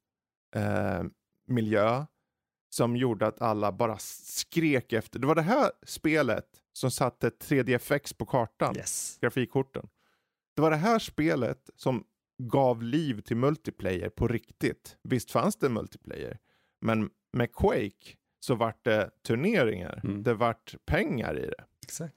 [0.54, 1.02] eh,
[1.46, 2.06] miljö
[2.70, 5.18] som gjorde att alla bara skrek efter.
[5.18, 9.18] Det var det här spelet som satte 3D-FX på kartan Yes.
[9.20, 9.88] grafikkorten.
[10.56, 12.04] Det var det här spelet som
[12.42, 14.96] gav liv till multiplayer på riktigt.
[15.02, 16.38] Visst fanns det multiplayer,
[16.80, 20.00] men med Quake så vart det turneringar.
[20.04, 20.22] Mm.
[20.22, 21.64] Det vart pengar i det.
[21.82, 22.14] Exakt.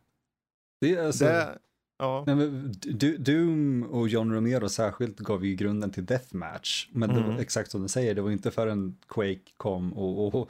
[0.82, 1.26] Det är alltså...
[1.26, 1.58] det
[2.00, 2.24] ja.
[2.28, 2.74] Nej, men
[3.20, 6.88] Doom och John Romero särskilt gav ju grunden till Deathmatch.
[6.92, 7.40] Men det var Mm.
[7.40, 10.50] exakt som du säger, det var inte förrän Quake kom och, och, och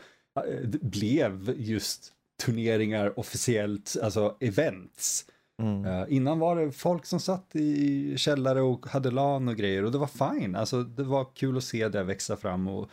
[0.82, 2.14] blev just
[2.46, 5.26] turneringar officiellt, alltså events.
[5.62, 5.86] Mm.
[5.86, 9.92] Eh, innan var det folk som satt i källare och hade LAN och grejer och
[9.92, 10.56] det var fine.
[10.56, 12.90] Alltså det var kul att se det växa fram och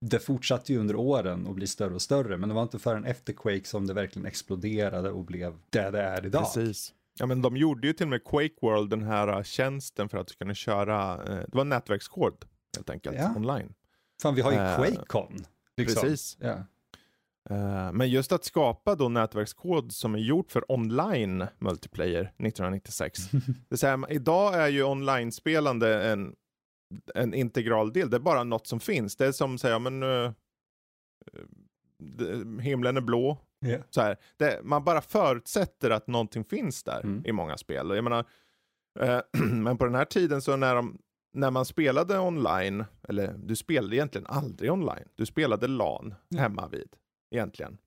[0.00, 2.36] det fortsatte ju under åren och bli större och större.
[2.36, 6.02] Men det var inte förrän efter Quake som det verkligen exploderade och blev det det
[6.02, 6.42] är idag.
[6.42, 6.94] Precis.
[7.18, 10.18] Ja, men de gjorde ju till och med Quake World den här uh, tjänsten för
[10.18, 12.44] att du kunde köra, eh, det var nätverkskod
[12.76, 13.34] helt enkelt, Ja.
[13.36, 13.74] online.
[14.22, 15.44] Fan, vi har ju Eh, QuakeCon.
[15.76, 16.02] Liksom.
[16.02, 16.38] Precis.
[17.50, 23.28] Eh, men just att skapa då nätverkskod som är gjort för online multiplayer 1996.
[23.30, 26.34] det vill säga, idag är ju online-spelande en,
[27.14, 28.10] en integral del.
[28.10, 29.16] Det är bara något som finns.
[29.16, 30.30] Det är som säga, men uh,
[32.60, 33.38] himlen är blå.
[33.60, 33.78] Ja.
[33.90, 37.22] Så här, det, man bara förutsätter att någonting finns där Mm.
[37.26, 37.90] i många spel.
[37.90, 38.24] Jag menar,
[39.00, 39.20] eh,
[39.52, 40.98] men på den här tiden så när, de,
[41.32, 46.88] när man spelade online, eller du spelade egentligen aldrig online, du spelade LAN hemma vid
[47.30, 47.78] egentligen.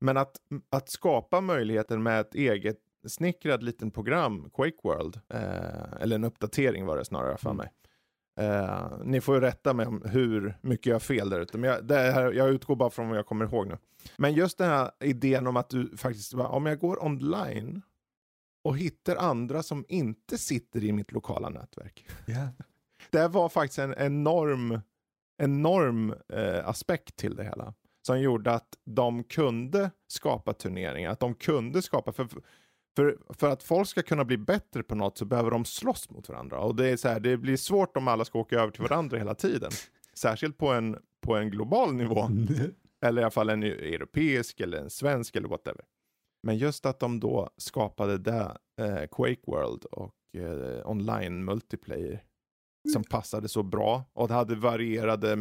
[0.00, 0.36] Men att,
[0.70, 5.20] att skapa möjligheten med ett eget hemsnickrad liten program, Quake World.
[5.28, 7.56] Eh, eller en uppdatering var det snarare för Mm.
[7.56, 7.72] mig.
[8.40, 11.70] Eh, ni får ju rätta mig om hur mycket jag har fel där ute, men
[11.70, 13.78] jag, det här, jag utgår bara från vad jag kommer ihåg nu.
[14.16, 17.82] Men just den här idén om att du faktiskt, om jag går online
[18.64, 22.06] och hittar andra som inte sitter i mitt lokala nätverk.
[22.26, 22.48] Yeah.
[23.10, 24.80] Det var faktiskt en enorm,
[25.38, 27.74] enorm eh, aspekt till det hela.
[28.06, 32.28] Som gjorde att de kunde skapa turneringar, att de kunde skapa, för,
[32.96, 36.28] för, för att folk ska kunna bli bättre på något så behöver de slåss mot
[36.28, 36.58] varandra.
[36.58, 39.18] Och det, är så här, det blir svårt om alla ska åka över till varandra
[39.18, 39.70] hela tiden.
[40.14, 42.28] Särskilt på en, på en global nivå.
[43.04, 45.84] Eller i alla fall en europeisk eller en svensk eller whatever.
[46.42, 52.22] Men just att de då skapade det, eh, Quake World och eh, online multiplayer
[52.92, 55.36] som passade så bra och det hade varierade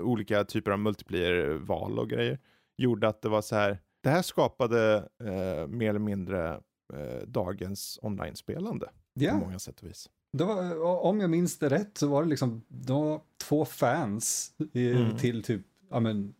[0.00, 2.38] olika typer av multiplayer-val och grejer.
[2.78, 6.60] Gjorde att det var så här, det här skapade eh, mer eller mindre
[6.94, 9.30] eh, dagens online-spelande Ja.
[9.32, 10.08] på många sätt och vis.
[10.32, 15.16] Var, om jag minns det rätt så var det liksom var två fans i, Mm.
[15.16, 16.34] till typ ja, men,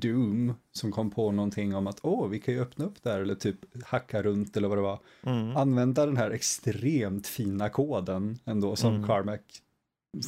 [0.00, 3.34] Doom som kom på någonting om att åh, vi kan ju öppna upp där eller
[3.34, 5.00] typ hacka runt eller vad det var.
[5.22, 5.56] Mm.
[5.56, 9.06] Använda den här extremt fina koden ändå som Mm.
[9.06, 9.62] Carmack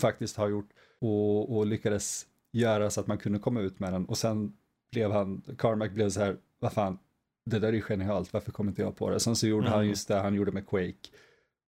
[0.01, 0.69] faktiskt har gjort
[1.01, 4.53] och, och lyckades göra så att man kunde komma ut med den och sen
[4.93, 6.99] blev han, Carmack blev så här, vad fan,
[7.51, 9.21] det där är ju genialt, varför kommer inte jag på det?
[9.21, 9.89] Sen så gjorde han Mm.
[9.89, 11.09] just det han gjorde med Quake.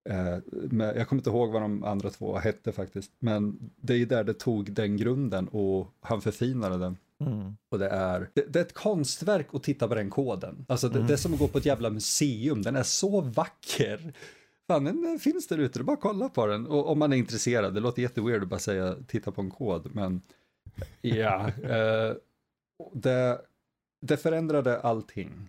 [0.09, 3.99] Eh, men jag kommer inte ihåg vad de andra två hette faktiskt, men det är
[3.99, 6.97] ju där det tog den grunden och han förfinade den.
[7.21, 7.57] Mm.
[7.69, 10.65] Och det är, det, det är ett konstverk att titta på den koden.
[10.69, 11.07] Alltså det, Mm.
[11.07, 14.13] det är som att gå på ett jävla museum, den är så vacker.
[14.69, 16.67] Fan, den finns där ute, det är bara att kolla på den.
[16.67, 19.95] Och om man är intresserad, det låter jätteweird att bara säga titta på en kod,
[19.95, 20.21] men
[21.01, 21.49] ja.
[21.63, 22.15] eh,
[22.93, 23.41] det,
[24.01, 25.49] det förändrade allting.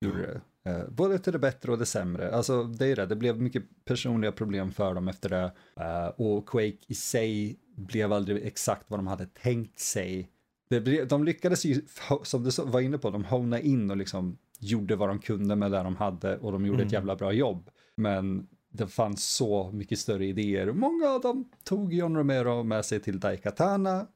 [0.00, 0.40] Gjorde det.
[0.70, 2.34] Eh, både till det bättre och det sämre.
[2.34, 5.52] Alltså det är det, det blev mycket personliga problem för dem efter det.
[5.80, 10.30] Eh, och Quake i sig blev aldrig exakt vad de hade tänkt sig.
[10.70, 11.82] Det blev, de lyckades ju,
[12.22, 15.70] som du var inne på, de hona in och liksom gjorde vad de kunde med
[15.72, 16.92] det de hade och de gjorde ett Mm.
[16.92, 17.70] jävla bra jobb.
[17.96, 23.00] Men det fanns så mycket större idéer många av dem tog John Romero med sig
[23.00, 24.06] till Daikatana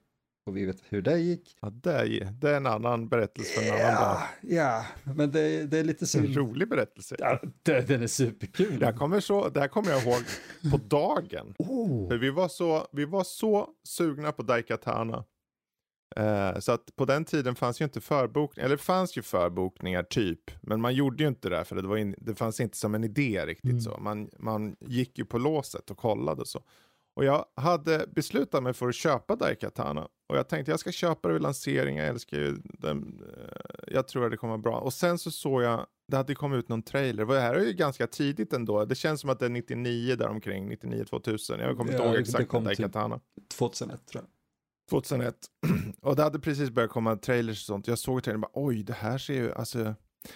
[0.47, 1.57] och vi vet hur det gick.
[1.61, 4.23] Ja, det, är, det är en annan berättelse för en annan dag.
[4.43, 6.37] Ja, ja, men det, det är lite En synd.
[6.37, 7.17] rolig berättelse.
[7.19, 8.79] Ja, det, den är superkul.
[8.79, 10.23] Det här kommer, så, det kommer jag ihåg
[10.71, 11.55] på dagen.
[11.75, 12.09] Oh.
[12.09, 15.25] För vi var så, vi var så sugna på Daikatana.
[16.17, 20.41] Eh, så att på den tiden fanns ju inte förbokningar, eller fanns ju förbokningar typ,
[20.61, 23.05] men man gjorde ju inte det för det, var in, det fanns inte som en
[23.05, 23.81] idé riktigt Mm.
[23.81, 23.99] så.
[24.01, 26.63] Man, man gick ju på låset och kollade och så.
[27.17, 30.09] Och jag hade beslutat mig för att köpa Daikatana.
[30.29, 33.23] Och jag tänkte jag ska köpa det vid lansering, jag älskar ju den.
[33.39, 34.79] eh, Jag tror att det kommer vara bra.
[34.81, 37.25] Och sen så såg jag, det hade kommit ut någon trailer.
[37.27, 38.85] Det här är ju ganska tidigt ändå.
[38.85, 41.61] Det känns som att det är 99 däromkring, 99-2000.
[41.61, 43.21] Jag kommer inte Ja, ihåg exakt när typ- Daikatana.
[43.59, 44.31] 2001 tror jag.
[44.91, 45.35] 2001.
[46.01, 47.87] och det hade precis börjat komma trailers och sånt.
[47.87, 49.95] Jag såg trailern och bara oj, det här ser ju, alltså.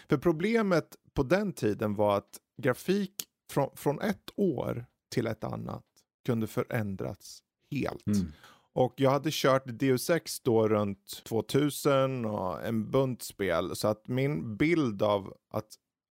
[0.08, 2.30] För problemet på den tiden var att
[2.62, 3.14] grafik
[3.52, 5.82] från, från ett år till ett annat
[6.26, 8.06] kunde förändras helt.
[8.06, 8.32] Mm.
[8.72, 13.76] Och jag hade kört Deus Ex då runt 2000 och en bunt spel.
[13.76, 15.74] Så att min bild av att,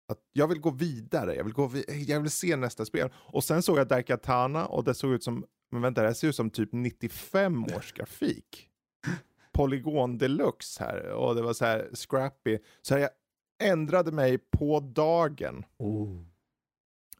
[0.09, 3.11] att jag vill gå vidare, jag vill, gå vi- jag vill se nästa spel.
[3.15, 6.29] Och sen såg jag Daikatana och det såg ut som, men vänta det här ser
[6.29, 8.69] ut som typ 95 års grafik.
[9.53, 12.59] Polygon deluxe här och det var så här scrappy.
[12.83, 13.11] Så jag
[13.63, 16.23] ändrade mig på dagen Oh.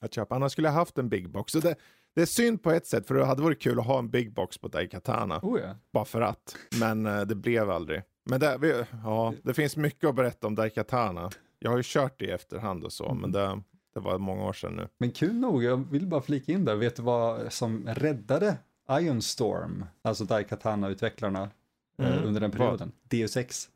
[0.01, 0.35] att köpa.
[0.35, 1.53] Annars skulle jag haft en big box.
[1.53, 1.75] Så det,
[2.15, 4.33] det är synd på ett sätt för det hade varit kul att ha en big
[4.35, 5.41] box på Daikatana.
[5.43, 5.77] Oh ja.
[5.93, 6.57] Bara för att.
[6.81, 8.03] Men eh, det blev aldrig.
[8.25, 11.31] Men det, vi, ja, det finns mycket att berätta om Daikatana.
[11.59, 13.19] Jag har ju kört det i efterhand och så, Mm.
[13.21, 13.63] men det,
[13.95, 14.89] det var många år sedan nu.
[14.99, 18.57] Men kul nog, jag vill bara flika in där, vet du vad som räddade
[18.91, 21.43] Ion Storm, alltså Daikatana-utvecklarna
[21.99, 22.59] eh, Mm, under den vad?
[22.59, 22.93] perioden?
[23.09, 23.69] Deus Ex.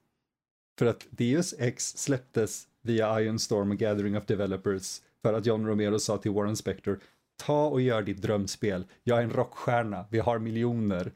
[0.78, 5.66] För att Deus Ex släpptes via Ion Storm och Gathering of Developers för att John
[5.66, 6.98] Romero sa till Warren Spector,
[7.36, 11.12] ta och gör ditt drömspel, jag är en rockstjärna, vi har miljoner.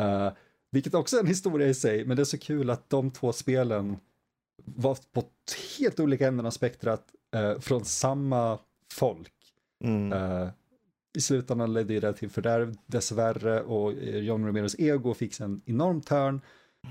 [0.00, 0.32] Eh,
[0.70, 3.32] vilket också är en historia i sig, men det är så kul att de två
[3.32, 3.96] spelen
[4.64, 5.24] var på
[5.78, 7.04] helt olika änden av spektrat
[7.34, 8.58] eh, från samma
[8.92, 9.34] folk.
[9.84, 10.12] Mm.
[10.12, 10.48] Eh,
[11.16, 16.40] I slutändan ledde det till fördärv dessvärre och John Romeros ego fick en enorm törn.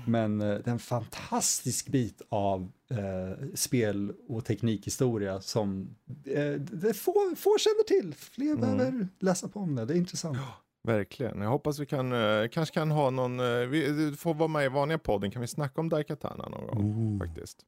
[0.06, 5.94] Men eh, det är en fantastisk bit av eh, spel och teknikhistoria som
[6.26, 8.14] eh, det få, få känner till.
[8.14, 8.60] Fler Mm.
[8.60, 10.38] behöver läsa på om det, det är intressant.
[10.84, 11.40] Verkligen.
[11.40, 14.68] Jag hoppas vi kan, eh, kanske kan ha någon, eh, vi får vara med i
[14.68, 16.84] vanliga podden, kan vi snacka om Daikatana någon gång?
[16.84, 17.18] Ooh.
[17.18, 17.64] Faktiskt.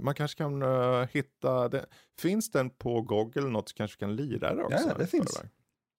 [0.00, 0.62] Man kanske kan
[1.12, 1.86] hitta, det.
[2.18, 4.88] finns den på Google något så kanske vi kan lira det också?
[4.88, 5.42] Ja, det finns.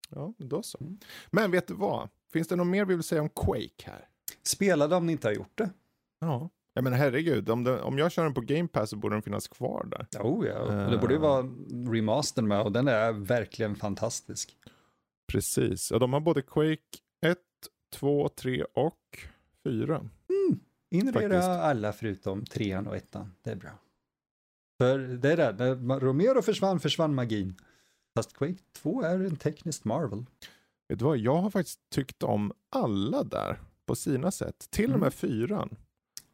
[0.10, 0.78] Ja, då så.
[0.82, 0.98] Mm.
[1.32, 2.10] Men vet du vad?
[2.34, 4.08] Finns det något mer vi vill säga om Quake här?
[4.48, 5.70] Spela det om ni inte har gjort det.
[6.20, 6.50] Ja.
[6.74, 9.22] Jag menar herregud, om, det, om jag kör den på Game Pass så borde den
[9.22, 10.22] finnas kvar där.
[10.22, 11.44] Oh ja, och det borde ju vara
[11.92, 14.58] remastern med och den är verkligen fantastisk.
[15.28, 17.38] Precis, och de har både Quake 1,
[17.94, 19.20] 2, 3 och
[19.64, 20.10] 4.
[20.92, 21.48] Inreda Faktiskt.
[21.48, 23.72] alla förutom trean och ettan, det är bra.
[24.78, 27.56] För det är det, när Romero försvann försvann magin.
[28.16, 30.26] Fast Quake 2 är en tekniskt marvel.
[30.90, 34.68] Vet du vad, jag har faktiskt tyckt om alla där på sina sätt.
[34.70, 35.76] Till och med fyran.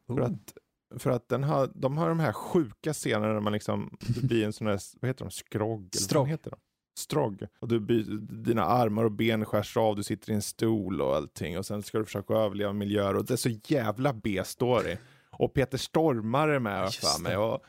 [0.06, 0.24] För Oh.
[0.24, 0.54] att,
[1.02, 4.44] för att den har, de har de här sjuka scenerna när man liksom, det blir
[4.46, 5.88] en sån här, vad heter de, skrogg?
[5.94, 6.28] Strogg.
[6.28, 6.56] heter de?
[6.98, 7.46] Strogg.
[7.60, 7.78] Och du,
[8.20, 11.58] dina armar och ben skärs av, du sitter i en stol och allting.
[11.58, 13.16] Och sen ska du försöka överleva miljöer.
[13.16, 14.96] Och det är så jävla B-story.
[15.30, 17.36] Och Peter Stormare är med för mig.
[17.36, 17.64] Och,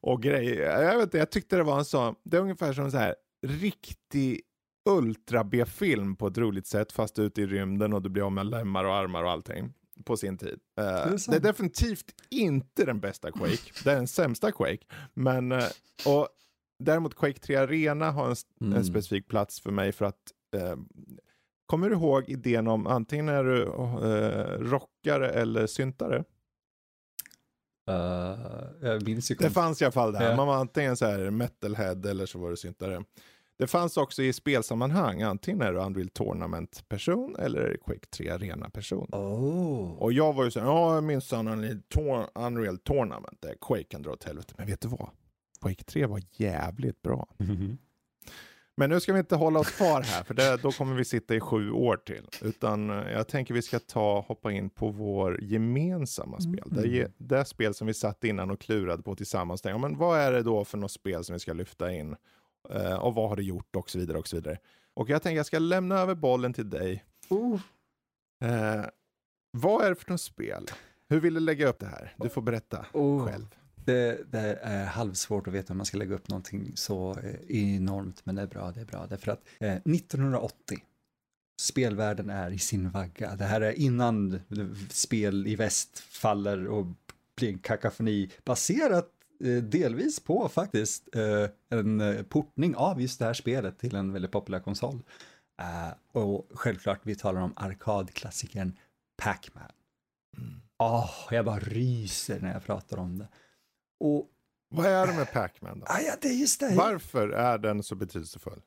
[0.00, 0.82] och grejer.
[0.82, 3.14] Jag vet inte, jag tyckte det var en sån, det är ungefär som så här
[3.46, 4.40] riktig
[4.84, 8.46] ultra B-film på ett roligt sätt fast ute i rymden och du blir av med
[8.46, 9.72] lemmar och armar och allting
[10.04, 10.58] på sin tid.
[10.78, 14.86] Eh, är det, är definitivt inte den bästa Quake, det är den sämsta Quake.
[15.14, 15.64] Men, eh,
[16.06, 16.28] och
[16.78, 18.84] däremot Quake 3 Arena har en, s- en Mm.
[18.84, 20.20] specifik plats för mig för att
[20.56, 20.76] eh,
[21.66, 23.64] Kommer du ihåg idén om antingen är du
[24.70, 26.24] rockare eller syntare?
[27.90, 28.98] Uh,
[29.38, 30.30] Det fanns i alla fall där.
[30.30, 30.36] Ja.
[30.36, 33.04] Man var antingen så här metalhead eller så var du syntare.
[33.58, 35.22] Det fanns också i spelsammanhang.
[35.22, 39.08] Antingen är du Unreal Tournament-person eller Quake 3 Arena-person.
[39.12, 39.92] Oh.
[39.92, 44.02] Och jag var ju så här, ja minsann Unreal Tour- Unreal Tournament, där Quake kan
[44.02, 44.54] dra åt helvete.
[44.58, 45.08] Men vet du vad?
[45.60, 47.26] Quake 3 var jävligt bra.
[47.38, 47.78] Mhm.
[48.76, 51.34] Men nu ska vi inte hålla oss kvar här, för det, då kommer vi sitta
[51.34, 52.28] i sju år till.
[52.42, 56.64] Utan eh, jag tänker vi ska ta, hoppa in på vår gemensamma spel.
[56.72, 56.82] Mm.
[56.82, 59.60] Det, det spel som vi satt innan och klurade på tillsammans.
[59.64, 62.16] Ja, men vad är det då för något spel som vi ska lyfta in?
[62.70, 64.58] Eh, och vad har du gjort och så vidare och så vidare.
[64.94, 67.04] Och jag tänker jag ska lämna över bollen till dig.
[67.28, 67.60] Oh.
[68.44, 68.84] Eh,
[69.50, 70.66] vad är det för något spel?
[71.08, 72.14] Hur vill du lägga upp det här?
[72.16, 73.26] Du får berätta Oh.
[73.26, 73.46] själv.
[73.74, 78.26] Det, det är halvsvårt att veta om man ska lägga upp någonting så eh, enormt,
[78.26, 79.06] men det är bra, det är bra.
[79.06, 80.78] Därför att eh, 1980,
[81.60, 83.36] spelvärlden är i sin vagga.
[83.36, 84.40] Det här är innan
[84.90, 86.86] spel i väst faller och
[87.36, 89.10] blir en kakafoni baserat
[89.48, 94.30] delvis på faktiskt eh, en eh, portning av just det här spelet till en väldigt
[94.32, 95.02] populär konsol.
[95.60, 98.78] Eh, och självklart, vi talar om arkadklassikern
[99.22, 99.70] Pac-Man.
[100.78, 103.28] Åh, jag bara ryser när jag pratar om det.
[104.00, 104.28] Och,
[104.68, 105.86] Vad är det med Pac-Man då?
[105.88, 106.74] ah, ja, det är just det.
[106.74, 108.60] Varför är den så betydelsefull?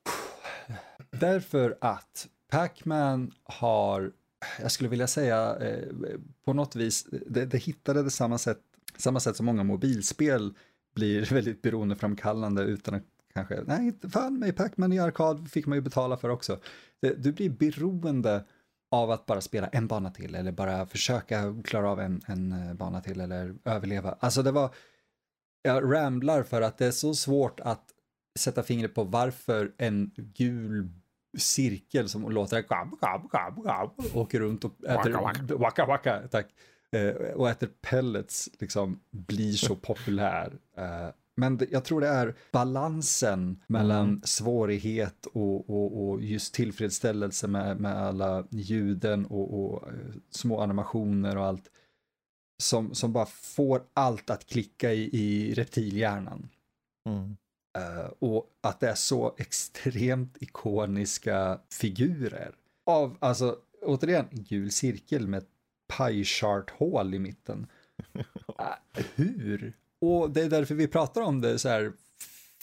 [1.12, 4.12] Därför att Pac-Man har,
[4.62, 5.88] jag skulle vilja säga, eh,
[6.46, 8.62] på något vis, det, det hittade det samma sätt,
[8.98, 10.54] samma sätt som många mobilspel
[10.96, 15.82] blir väldigt beroendeframkallande utan att kanske, nej, fan mig, Pac-Man i arkad fick man ju
[15.82, 16.60] betala för också.
[17.18, 18.46] Du blir beroende
[18.92, 22.74] av att bara spela en bana till eller bara försöka klara av en, en eh,
[22.74, 24.16] bana till eller överleva.
[24.20, 24.70] Alltså det var,
[25.62, 27.84] jag ramblar för att det är så svårt att
[28.40, 30.90] sätta fingret på varför en gul
[31.38, 32.62] cirkel som låter
[34.14, 35.56] åker runt och äter Waka, waka.
[35.56, 36.48] waka, waka, tack,
[36.96, 40.60] eh, och äter pellets liksom blir så populär.
[40.78, 44.22] Eh, men det, jag tror det är balansen mellan Mm.
[44.24, 49.94] svårighet och, och, och just tillfredsställelse med, med alla ljuden och, och eh,
[50.30, 51.70] små animationer och allt
[52.64, 56.50] som, som bara får allt att klicka i, i reptilhjärnan.
[57.10, 57.38] Mm.
[57.78, 62.56] Eh, och att det är så extremt ikoniska figurer.
[62.86, 65.44] Av, alltså, återigen, en gul cirkel med
[65.88, 67.68] pie chart hål i mitten.
[68.60, 69.74] Eh, hur?
[70.00, 71.94] Och det är därför vi pratar om det så här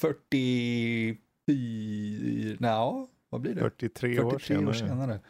[0.00, 3.60] 44, nja, vad blir det?
[3.60, 4.68] 43, år 43 senare.
[4.68, 5.20] år senare.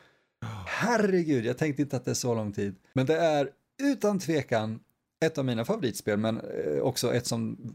[0.67, 2.77] Herregud, jag tänkte inte att det är så lång tid.
[2.93, 3.51] Men det är
[3.83, 4.81] utan tvekan
[5.25, 7.75] ett av mina favoritspel, men eh, också ett som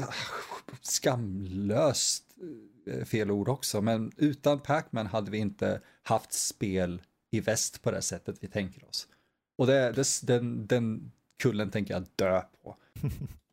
[0.00, 0.04] eh,
[0.82, 2.24] skamlöst
[2.86, 3.82] eh, fel ord också.
[3.82, 7.02] Men utan Pac-Man hade vi inte haft spel
[7.34, 9.08] i väst på det sättet vi tänker oss.
[9.58, 12.76] Och det, det, den, den kullen tänker jag dö på.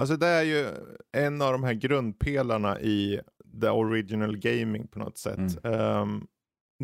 [0.00, 0.68] Alltså det är ju
[1.12, 3.20] en av de här grundpelarna i
[3.60, 5.64] the original gaming på något sätt.
[5.64, 6.26] Ehm,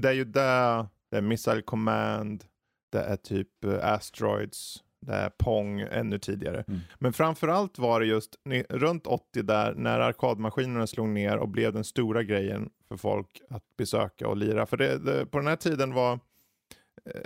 [0.00, 2.44] det är ju där, det är Missile Command,
[2.92, 6.64] det är typ eh, Asteroids, det är Pong ännu tidigare.
[6.68, 6.80] Mm.
[6.98, 8.36] Men framförallt var det just
[8.68, 13.64] runt 80 där när arkadmaskinerna slog ner och blev den stora grejen för folk att
[13.76, 14.66] besöka och lira.
[14.66, 16.20] För det, det, på den här tiden var,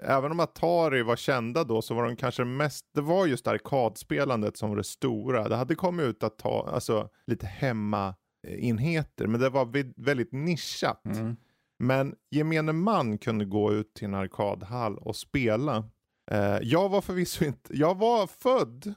[0.03, 4.57] även om Atari var kända då, så var de kanske mest, det var just arkadspelandet
[4.57, 5.49] som var det stora.
[5.49, 11.05] Det hade kommit ut att ta, alltså lite hemmaenheter, men det var väldigt nischat.
[11.05, 11.37] Mm.
[11.78, 15.85] Men gemene man kunde gå ut till en arkadhall och spela.
[16.31, 18.95] Eh, jag var förvisso inte, jag var född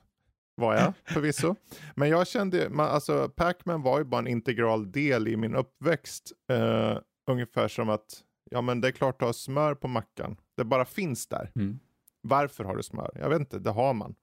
[0.56, 1.56] var jag förvisso.
[1.96, 6.32] Men jag kände, man, alltså Pac-Man var ju bara en integral del i min uppväxt.
[6.52, 6.98] Eh,
[7.32, 10.38] ungefär som att, ja men det är klart du har smör på mackan.
[10.58, 11.52] Det bara finns där.
[11.56, 11.80] Mm.
[12.22, 13.12] Varför har du smör?
[13.16, 14.16] Jag vet inte, det har man.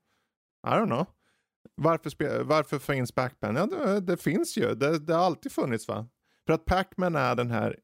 [0.67, 1.07] I don't know.
[1.75, 3.57] Varför, varför finns Pac-Man?
[3.57, 4.75] Ja, det, det finns ju.
[4.75, 6.09] Det, det har alltid funnits va?
[6.47, 7.79] För att Pac-Man är den här,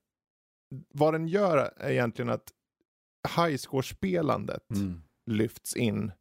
[0.94, 2.53] vad den gör är egentligen att
[3.36, 5.03] highscore-spelandet Mm.
[5.26, 6.12] lyfts in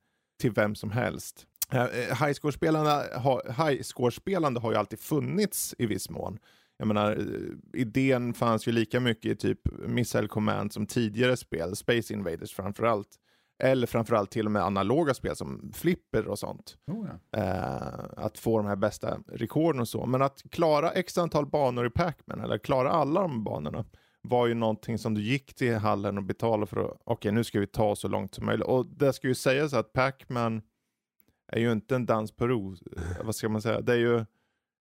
[0.41, 1.47] till vem som helst.
[1.71, 6.39] Eh, eh, Highscore-spelande har, highscore-spelande har ju alltid funnits i viss mån.
[6.77, 11.75] Jag menar, eh, idén fanns ju lika mycket i typ Missile Command som tidigare spel,
[11.75, 13.09] Space Invaders framförallt.
[13.63, 16.77] Eller framförallt till och med analoga spel som Flipper och sånt.
[16.87, 17.39] Oh, ja.
[17.39, 20.05] Eh, att få de här bästa rekorden och så.
[20.05, 23.85] Men att klara x antal banor i Pac-Man, eller klara alla de banorna,
[24.21, 27.59] var ju någonting som du gick till hallen och betalade för att, okej nu ska
[27.59, 28.67] vi ta så långt som möjligt.
[28.67, 30.61] Och det ska ju sägas att Pac-Man
[31.47, 34.25] är ju inte en dans på ros, eh, vad ska man säga, det är ju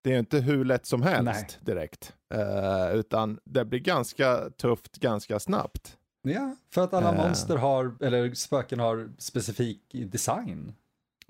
[0.04, 1.46] det är inte hur lätt som helst Nej.
[1.60, 2.12] direkt.
[2.34, 5.96] Eh, utan det blir ganska tufft ganska snabbt.
[6.22, 7.26] ja, för att alla Eh.
[7.26, 10.74] monster har, eller spöken har specifik design.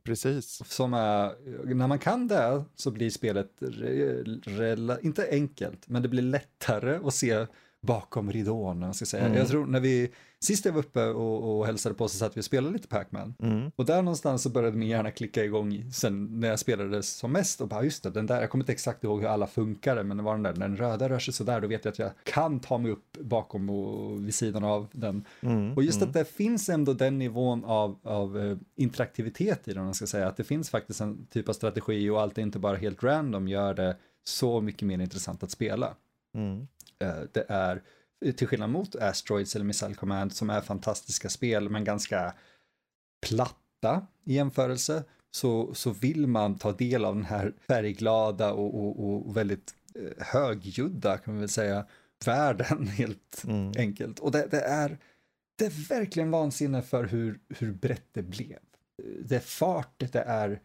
[0.05, 0.63] Precis.
[0.73, 1.35] Som är,
[1.75, 7.01] när man kan det så blir spelet, re, rela, inte enkelt, men det blir lättare
[7.05, 7.47] att se
[7.85, 8.83] bakom ridån.
[8.83, 9.25] Jag, ska säga.
[9.25, 9.39] Mm.
[9.39, 10.11] jag tror när vi,
[10.41, 13.35] sist jag var uppe och, och hälsade på så satt vi och spelade lite Pac-Man.
[13.43, 13.71] Mm.
[13.77, 17.61] Och där någonstans så började min hjärna klicka igång sen när jag spelade som mest
[17.61, 20.17] och bara just det, den där, jag kommer inte exakt ihåg hur alla funkar men
[20.17, 22.11] det var den där, när den röda rör sig sådär, då vet jag att jag
[22.25, 25.25] kan ta mig upp bakom och vid sidan av den.
[25.41, 25.75] Mm.
[25.75, 26.09] Och just mm.
[26.09, 30.29] att det finns ändå den nivån av, av eh, interaktivitet i den, man ska säga,
[30.29, 33.49] att det finns faktiskt en typ av strategi och allt är inte bara helt random
[33.49, 35.95] gör det så mycket mer intressant att spela.
[36.35, 36.67] Mm.
[36.99, 37.83] Eh, det är,
[38.37, 42.35] till skillnad mot Asteroids eller Missile Command som är fantastiska spel men ganska
[43.27, 49.27] platta i jämförelse, så, så vill man ta del av den här färgglada och, och,
[49.27, 51.87] och väldigt eh, högljudda, kan man väl säga,
[52.27, 53.73] världen helt Mm.
[53.79, 54.19] enkelt.
[54.19, 54.99] Och det, det, är,
[55.59, 58.59] det är verkligen vansinne för hur, hur brett det blev.
[59.25, 60.61] Det är fart, det är...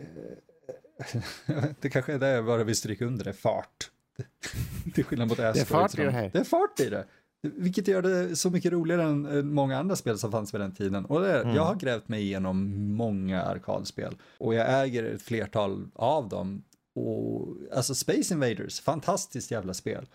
[0.00, 3.90] Eh, det kanske är det jag bara vill stryka under, det är fart.
[4.94, 5.68] Till skillnad mot Asteroids.
[5.70, 6.30] fart i det här.
[6.32, 7.04] Det är fart i det.
[7.42, 10.72] Vilket gör det så mycket roligare än eh, många andra spel som fanns vid den
[10.74, 11.04] tiden.
[11.04, 11.54] Och det, Mm.
[11.56, 14.16] jag har grävt mig igenom många arkadspel.
[14.38, 16.62] Och jag äger ett flertal av dem.
[16.94, 20.06] Och, alltså Space Invaders, fantastiskt jävla spel.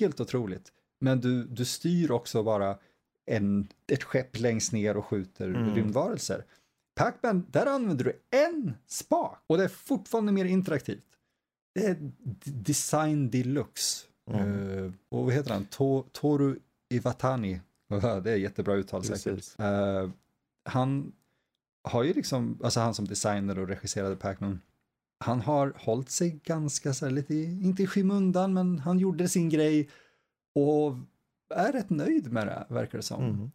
[0.00, 0.72] Helt otroligt.
[1.00, 2.78] Men du, du styr också bara
[3.26, 5.74] en, ett skepp längst ner och skjuter Mm.
[5.74, 6.44] rymdvarelser.
[6.94, 11.06] Pac-Man, där använder du en spak och det är fortfarande mer interaktivt.
[11.74, 12.12] Det är
[12.44, 14.06] design deluxe.
[14.30, 14.78] Mm.
[14.78, 15.64] Eh, och vad heter han?
[15.64, 16.58] To, Toru
[16.88, 17.60] Iwatani.
[18.22, 19.58] Det är jättebra uttal säkert.
[19.58, 20.10] Eh,
[20.64, 21.12] han
[21.84, 24.60] har ju liksom, alltså han som designer och regisserade Pac-Man,
[25.18, 29.48] han har hållit sig ganska så här lite, inte i skymundan, men han gjorde sin
[29.48, 29.90] grej
[30.54, 30.96] och
[31.54, 33.24] är rätt nöjd med det, verkar det som.
[33.24, 33.50] Mm.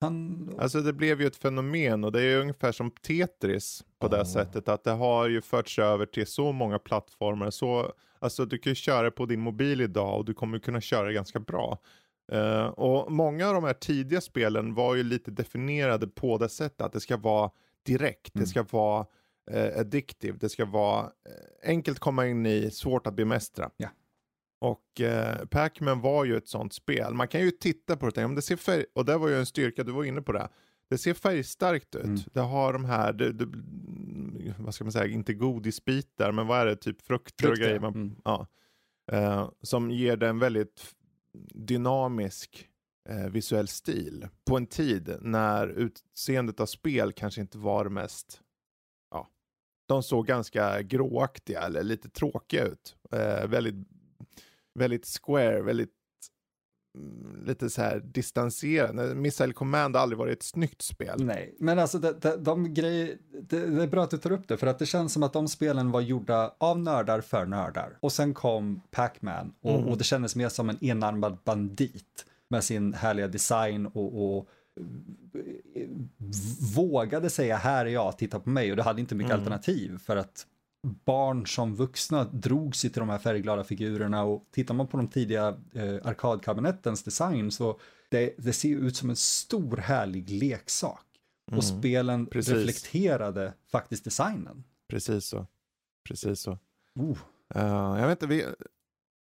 [0.00, 4.08] Han, Alltså det blev ju ett fenomen och det är ju ungefär som Tetris på
[4.08, 4.24] det Ja.
[4.24, 7.50] sättet att det har ju förts över till så många plattformar.
[7.50, 11.12] Så, alltså du kan ju köra på din mobil idag och du kommer kunna köra
[11.12, 11.78] ganska bra.
[12.32, 16.80] Eh, och många av de här tidiga spelen var ju lite definierade på det sättet
[16.80, 17.50] att det ska vara
[17.86, 18.44] direkt, Mm.
[18.44, 19.06] det ska vara
[19.50, 23.70] eh, addictive, det ska vara eh, enkelt komma in i, svårt att bemästra.
[23.76, 23.88] Ja.
[24.64, 27.14] Och eh, Pac-Man var ju ett sånt spel.
[27.14, 29.28] Man kan ju titta på det och tänka, om det ser färg, och det var
[29.28, 30.48] ju en styrka, du var inne på det.
[30.88, 32.04] Det ser färgstarkt ut.
[32.04, 32.20] Mm.
[32.32, 33.46] Det har de här, det, det,
[34.58, 37.80] vad ska man säga, inte godisbitar, men vad är det, typ frukter och grejer.
[37.80, 38.16] Man, mm.
[38.24, 38.46] ja.
[39.12, 40.94] Eh, som ger det en väldigt
[41.54, 42.68] dynamisk
[43.08, 44.28] eh, visuell stil.
[44.44, 48.40] På en tid när utseendet av spel kanske inte var det mest,
[49.86, 52.96] de såg ganska gråaktiga eller lite tråkiga ut.
[53.12, 53.88] Eh, väldigt,
[54.74, 55.90] väldigt square, väldigt
[56.98, 59.14] mm, lite så här distanserande.
[59.14, 61.24] Missile Command har aldrig varit ett snyggt spel.
[61.24, 64.48] Nej, men alltså det, det, de grejer, det, det är bra att du tar upp
[64.48, 67.98] det för att det känns som att de spelen var gjorda av nördar för nördar.
[68.00, 69.88] Och sen kom Pac-Man och, Mm.
[69.88, 74.48] och det kändes mer som en enarmad bandit med sin härliga design och, och
[76.76, 79.40] vågade säga här är jag, titta på mig och det hade inte mycket Mm.
[79.42, 80.46] alternativ för att
[80.84, 85.08] barn som vuxna drog sig till de här färgglada figurerna och tittar man på de
[85.08, 91.06] tidiga eh, arkadkabinettens design så det, det ser ut som en stor härlig leksak.
[91.48, 91.58] Mm.
[91.58, 92.54] Och spelen Precis.
[92.54, 94.64] reflekterade faktiskt designen.
[94.88, 95.46] Precis så.
[96.08, 96.58] Precis så.
[96.94, 97.18] Oh.
[97.56, 98.46] Uh, jag vet inte, vi,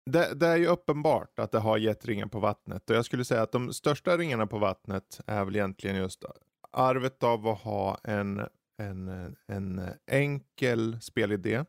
[0.06, 3.26] det, det är ju uppenbart att det har gett ringar på vattnet och jag skulle
[3.26, 6.26] säga att de största ringarna på vattnet är väl egentligen just
[6.72, 8.42] arvet av att ha en,
[8.80, 11.66] en, en enkel spelidé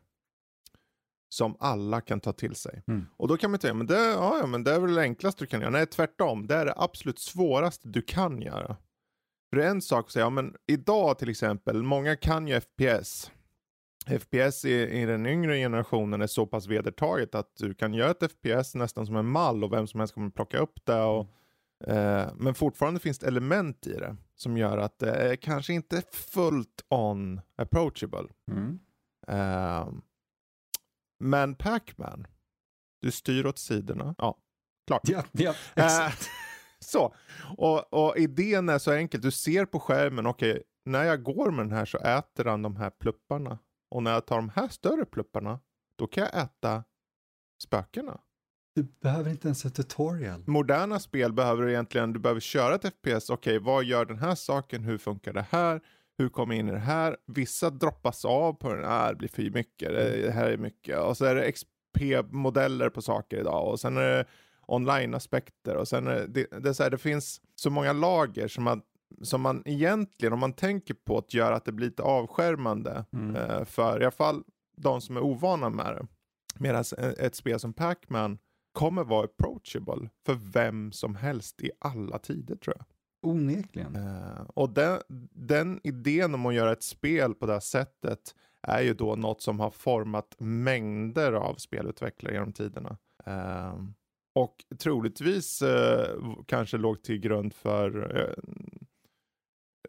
[1.33, 2.83] som alla kan ta till sig.
[2.87, 3.05] Mm.
[3.17, 5.43] Och då kan man säga, men det, ja, ja, men det är väl det enklaste
[5.43, 5.71] du kan göra.
[5.71, 6.47] Nej, tvärtom.
[6.47, 8.77] Det är det absolut svåraste du kan göra.
[9.49, 12.61] För det är en sak att säga, ja, men idag till exempel, många kan ju
[12.61, 13.31] FPS.
[14.19, 18.31] FPS i, i den yngre generationen är så pass vedertaget att du kan göra ett
[18.31, 21.01] FPS nästan som en mall och vem som helst kommer plocka upp det.
[21.01, 21.25] Och, eh,
[22.35, 26.03] men fortfarande finns det element i det som gör att det är kanske inte är
[26.11, 28.27] fullt on approachable.
[28.51, 28.79] Mm.
[29.27, 29.89] Eh,
[31.19, 32.27] men Pac-Man,
[33.01, 34.15] du styr åt sidorna.
[34.17, 34.37] Ja,
[34.87, 35.01] klart.
[35.09, 36.29] Ja, ja, Eh, exakt.
[36.79, 37.15] så,
[37.57, 39.21] och, och idén är så enkel.
[39.21, 42.75] Du ser på skärmen, okej, när jag går med den här så äter han de
[42.75, 43.59] här plupparna.
[43.89, 45.59] Och när jag tar de här större plupparna,
[45.95, 46.83] då kan jag äta
[47.63, 48.21] spökena.
[48.75, 50.43] Du behöver inte ens ett tutorial.
[50.47, 53.29] Moderna spel behöver du egentligen, du behöver köra ett FPS.
[53.29, 54.83] Okej, vad gör den här saken?
[54.83, 55.81] Hur funkar det här?
[56.17, 57.17] Hur kommer jag in i det här?
[57.27, 59.89] Vissa droppas av på den här, det blir för mycket.
[59.89, 60.99] Det, det här är mycket.
[60.99, 63.67] Och så är det XP-modeller på saker idag.
[63.67, 64.25] Och sen är det
[64.67, 65.75] online-aspekter.
[65.75, 68.81] Och sen är det, det, det, är här, det finns så många lager som man,
[69.21, 73.35] som man egentligen, om man tänker på att göra att det blir lite avskärmande Mm.
[73.35, 74.43] eh, för i alla fall
[74.77, 76.07] de som är ovana med det.
[76.59, 76.83] Medan
[77.19, 78.37] ett spel som Pac-Man
[78.71, 82.85] kommer vara approachable för vem som helst i alla tider tror jag.
[83.23, 83.95] Onekligen.
[83.95, 84.99] Eh, och den,
[85.33, 88.35] den idén om att göra ett spel på det här sättet
[88.67, 92.97] är ju då något som har format mängder av spelutvecklare genom tiderna.
[93.25, 93.79] Eh,
[94.35, 98.33] och troligtvis eh, kanske låg till grund för eh,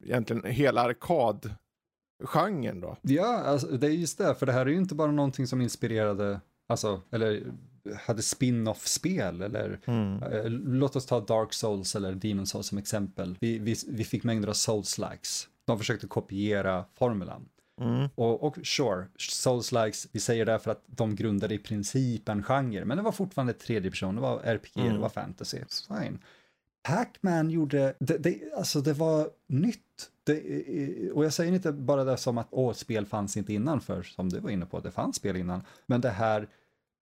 [0.00, 2.96] egentligen hela arkadgenren då.
[3.02, 5.60] Ja, alltså, det är just det, för det här är ju inte bara någonting som
[5.60, 7.52] inspirerade, alltså, eller
[7.96, 10.22] hade spin-off-spel eller Mm.
[10.22, 13.36] eh, låt oss ta Dark Souls eller Demon Souls som exempel.
[13.40, 15.48] Vi, vi, vi fick mängder av Souls-likes.
[15.66, 17.48] De försökte kopiera formulan.
[17.80, 18.08] Mm.
[18.14, 22.84] Och, och sure, Souls-likes, vi säger det för att de grundade i princip en genre,
[22.84, 24.92] men det var fortfarande tredje person, det var RPG, Mm.
[24.94, 25.58] det var fantasy,
[25.88, 26.18] fine.
[26.88, 29.78] Pac-Man gjorde, det, det, alltså det var nytt.
[30.24, 34.02] Det, och jag säger inte bara det som att åh, spel fanns inte innan, för
[34.02, 35.62] som du var inne på, det fanns spel innan.
[35.86, 36.48] Men det här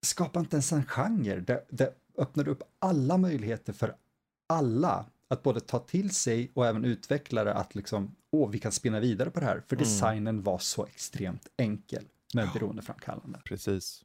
[0.02, 3.94] skapade inte ens en genre, det, det öppnade upp alla möjligheter för
[4.48, 9.00] alla att både ta till sig och även utvecklare att liksom, åh, vi kan spinna
[9.00, 9.84] vidare på det här, för Mm.
[9.84, 13.40] designen var så extremt enkel med beroendeframkallande.
[13.44, 14.02] Precis.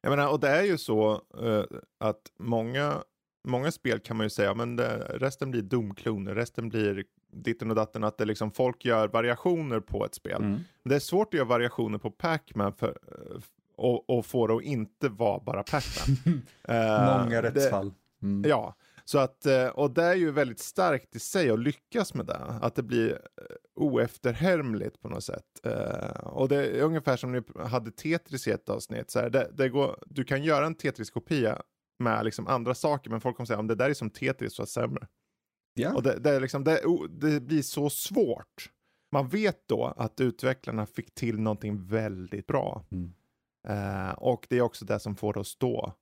[0.00, 1.64] Jag menar, och det är ju så eh,
[1.98, 3.02] att många,
[3.48, 7.76] många spel kan man ju säga, men det, resten blir domkloner, resten blir ditten och
[7.76, 10.42] datten, att det liksom folk gör variationer på ett spel.
[10.42, 10.60] Mm.
[10.84, 13.40] Det är svårt att göra variationer på Pac-Man för, eh,
[13.76, 16.42] och, och få det att inte vara bara Pac-Man.
[16.68, 17.92] Eh, Många rättsfall.
[18.22, 18.50] Mm.
[18.50, 18.74] Ja,
[19.04, 22.40] så att, eh, och det är ju väldigt starkt i sig att lyckas med det.
[22.60, 23.18] Att det blir eh,
[23.74, 25.66] oefterhärmligt på något sätt.
[26.22, 29.10] Och det är ungefär som ni hade Tetris i ett avsnitt.
[29.10, 31.62] Så här, det, det går, du kan göra en Tetris-kopia
[31.98, 34.72] med liksom andra saker, men folk kommer säga om det där är som Tetris fast
[34.72, 35.06] sämre.
[35.74, 35.94] Ja.
[35.94, 38.70] Och det, det, är liksom, det, det blir så svårt.
[39.12, 42.84] Man vet då att utvecklarna fick till någonting väldigt bra.
[42.90, 43.12] Mm.
[43.66, 45.94] Eh, och det är också det som får det att stå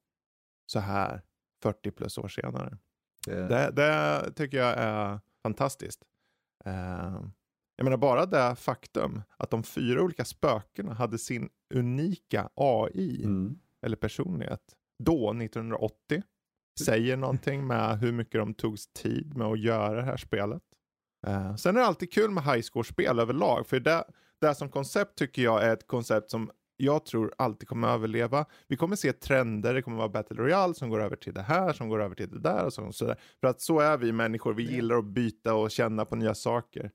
[0.67, 1.23] så här
[1.63, 2.79] 40 plus år senare.
[3.27, 6.03] Det- Det, det tycker jag är fantastiskt.
[6.65, 7.21] Eh,
[7.77, 13.59] jag menar bara det faktum att de fyra olika spökena hade sin unika AI Mm.
[13.83, 14.61] eller personlighet
[14.99, 16.23] då 1980
[16.85, 20.63] säger någonting med hur mycket de tog tid med att göra det här spelet.
[21.27, 24.05] Eh, sen är det alltid kul med high score-spel överlag för det,
[24.41, 28.47] det som koncept tycker jag är ett koncept som jag tror alltid kommer överleva.
[28.69, 31.73] Vi kommer se trender, det kommer vara Battle Royale som går över till det här,
[31.73, 33.15] som går över till det där och så, så.
[33.41, 36.91] För att så är vi människor, vi gillar att byta och känna på nya saker.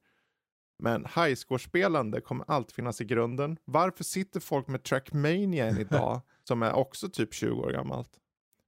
[0.84, 3.58] Men highscore-spelande kommer alltid finnas i grunden.
[3.66, 8.10] Varför sitter folk med Trackmania än idag, som är också typ 20 år gammalt?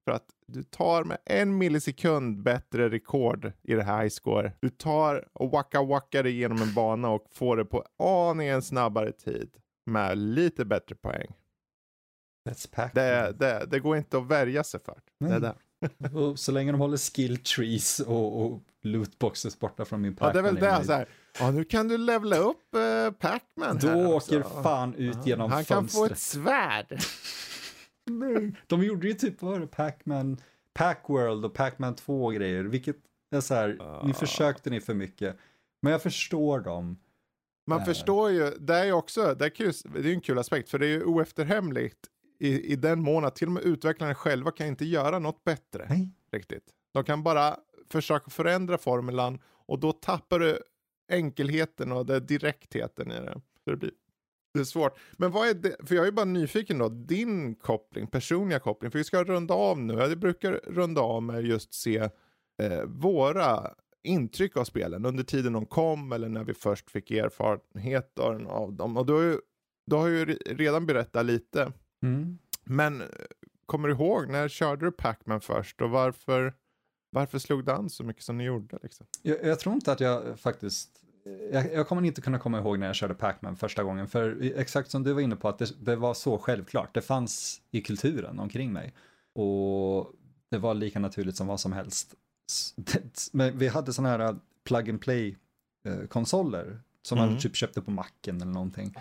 [0.06, 4.52] För att du tar med en millisekund bättre rekord i det här highscore.
[4.60, 9.12] Du tar och wacka wacka dig genom en bana och får det på aningen snabbare
[9.12, 11.28] tid med lite bättre poäng.
[12.50, 12.94] Let's pack.
[12.96, 15.00] Det, det, det går inte att värja sig för.
[15.20, 15.40] Det är Nej.
[15.40, 15.56] det.
[16.18, 20.40] och så länge de håller skill trees och, och lootboxes borta från min Ja, det
[20.40, 20.86] är väl Pac-Man det.
[20.86, 21.08] Så här,
[21.40, 24.08] ja, nu kan du levla upp uh, Pac-Man Då här.
[24.08, 24.64] åker alltså.
[24.64, 26.12] fan ut Ja, genom Han kan få fönstret.
[26.12, 27.00] ett svärd.
[28.68, 30.38] De gjorde ju typ, vad Pac-Man,
[30.80, 32.96] Pac-World och Pac-Man 2 och grejer, vilket
[33.36, 33.68] är så här,
[34.06, 34.14] ni Ah.
[34.14, 35.38] försökte ni för mycket.
[35.82, 36.98] Men jag förstår dem.
[37.68, 37.86] Man Eh.
[37.86, 40.80] förstår ju, det är ju också, det är, kul, det är en kul aspekt, för
[40.80, 42.00] det är ju oefterhämligt
[42.40, 45.86] i, i den mån att till och med utvecklarna själva kan inte göra något bättre.
[45.90, 46.10] Nej.
[46.32, 46.64] Riktigt.
[46.94, 47.58] De kan bara
[47.90, 50.60] försöka förändra formulan och då tappar du
[51.12, 53.42] enkelheten och det direktheten i det.
[53.66, 53.92] Det, blir,
[54.54, 55.00] det är svårt.
[55.18, 58.98] Men vad är det, för jag är bara nyfiken då, din koppling, personliga koppling, för
[58.98, 59.94] vi ska runda av nu.
[59.94, 61.98] Jag brukar runda av med just se
[62.64, 63.74] eh, våra
[64.04, 68.98] intryck av spelen under tiden de kom eller när vi först fick erfarenhet av dem.
[68.98, 69.40] Och då, har ju-
[69.86, 71.74] då har ju re- redan berättat lite.
[72.04, 72.38] Mm.
[72.64, 73.08] Men eh,
[73.66, 76.54] kommer du ihåg, när körde du Pac-Man först och varför,
[77.12, 78.80] varför slog det an så mycket som ni gjorde?
[78.84, 79.06] Liksom?
[79.22, 80.90] Jag, jag tror inte att jag faktiskt,
[81.52, 84.92] jag, jag kommer inte kunna komma ihåg när jag körde Pac-Man första gången, för exakt
[84.92, 88.40] som du var inne på, att det, det var så självklart, det fanns i kulturen
[88.40, 88.94] omkring mig.
[89.36, 90.14] Och
[90.50, 92.16] det var lika naturligt som vad som helst.
[93.32, 95.38] Men vi hade sådana här plug and play
[95.86, 97.30] eh, konsoler som Mm.
[97.32, 98.96] man typ köpte på macken eller någonting.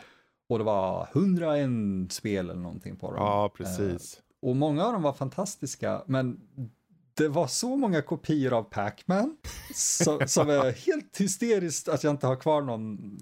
[0.48, 3.16] Och det var 101 spel eller någonting på dem.
[3.20, 4.20] Ja, Eh, precis.
[4.42, 6.40] och många av dem var fantastiska, men
[7.14, 9.36] det var så många kopior av Pac-Man
[10.26, 13.18] som är helt hysteriskt att jag inte har kvar någon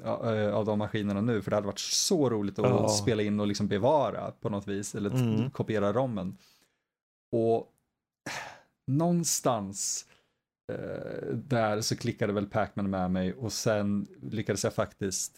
[0.53, 2.89] av de maskinerna nu, för det hade varit så roligt att Ja.
[2.89, 5.51] spela in och liksom bevara på något vis, eller Mm.
[5.51, 6.37] kopiera rommen.
[7.33, 7.73] Och
[8.87, 10.07] någonstans
[11.35, 15.33] där så klickade väl Pac-Man med mig och sen lyckades jag faktiskt,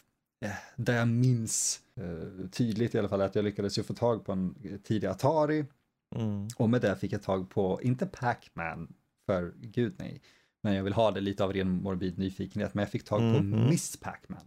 [0.44, 4.24] eh, där jag minns eh, tydligt i alla fall, att jag lyckades ju få tag
[4.24, 4.54] på en
[4.84, 5.64] tidig Atari
[6.16, 6.48] Mm.
[6.56, 8.92] och med det fick jag tag på, inte Pac-Man,
[9.26, 10.22] för gud nej,
[10.62, 13.42] men jag vill ha det lite av ren morbid nyfikenhet, men jag fick tag på
[13.42, 13.68] Mhm.
[13.68, 14.40] Miss Pac-Man.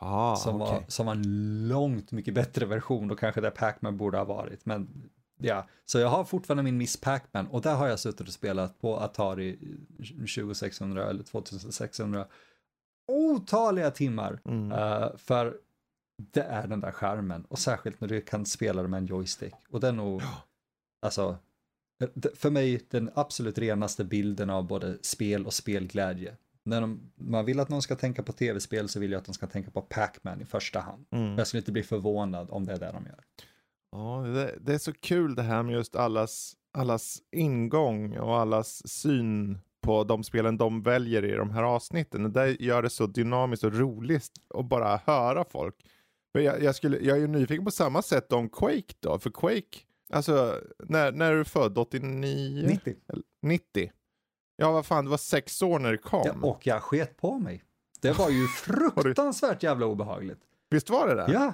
[0.00, 0.84] Ah, som, var, okej.
[0.88, 4.66] som var en långt mycket bättre version och kanske där Pac-Man borde ha varit.
[4.66, 8.32] Men ja, så jag har fortfarande min Miss Pac-Man och där har jag suttit och
[8.34, 9.58] spelat på Atari
[9.98, 12.26] 2600 eller 2600
[13.08, 14.40] otaliga timmar.
[14.44, 14.72] Mm.
[14.72, 15.56] Eh, för
[16.32, 19.54] det är den där skärmen och särskilt när du kan spela det med en joystick.
[19.70, 20.22] Och är nog,
[21.02, 21.36] alltså,
[22.14, 26.36] det- för mig den absolut renaste bilden av både spel och spelglädje.
[26.62, 29.34] När de, man vill att någon ska tänka på tv-spel så vill jag att de
[29.34, 31.04] ska tänka på Pac-Man i första hand.
[31.10, 31.38] Mm.
[31.38, 33.20] Jag skulle inte bli förvånad om det är det de gör.
[33.92, 38.88] Ja, det, det är så kul det här med just allas, allas ingång och allas
[38.88, 42.32] syn på de spelen de väljer i de här avsnitten.
[42.32, 45.74] Det gör det så dynamiskt och roligt att bara höra folk.
[46.32, 49.30] För jag, jag, skulle, jag är ju nyfiken på samma sätt om Quake då, för
[49.30, 49.78] Quake,
[50.12, 51.78] alltså när, när är du född?
[51.78, 52.66] 89?
[52.68, 52.94] 90.
[53.08, 53.92] Eller 90?
[54.56, 56.22] Ja, vad fan, det var sex år när det kom.
[56.24, 57.62] Ja, och jag sket på mig.
[58.00, 60.40] Det var ju fruktansvärt jävla obehagligt.
[60.70, 61.32] Visst var det det?
[61.32, 61.52] Ja,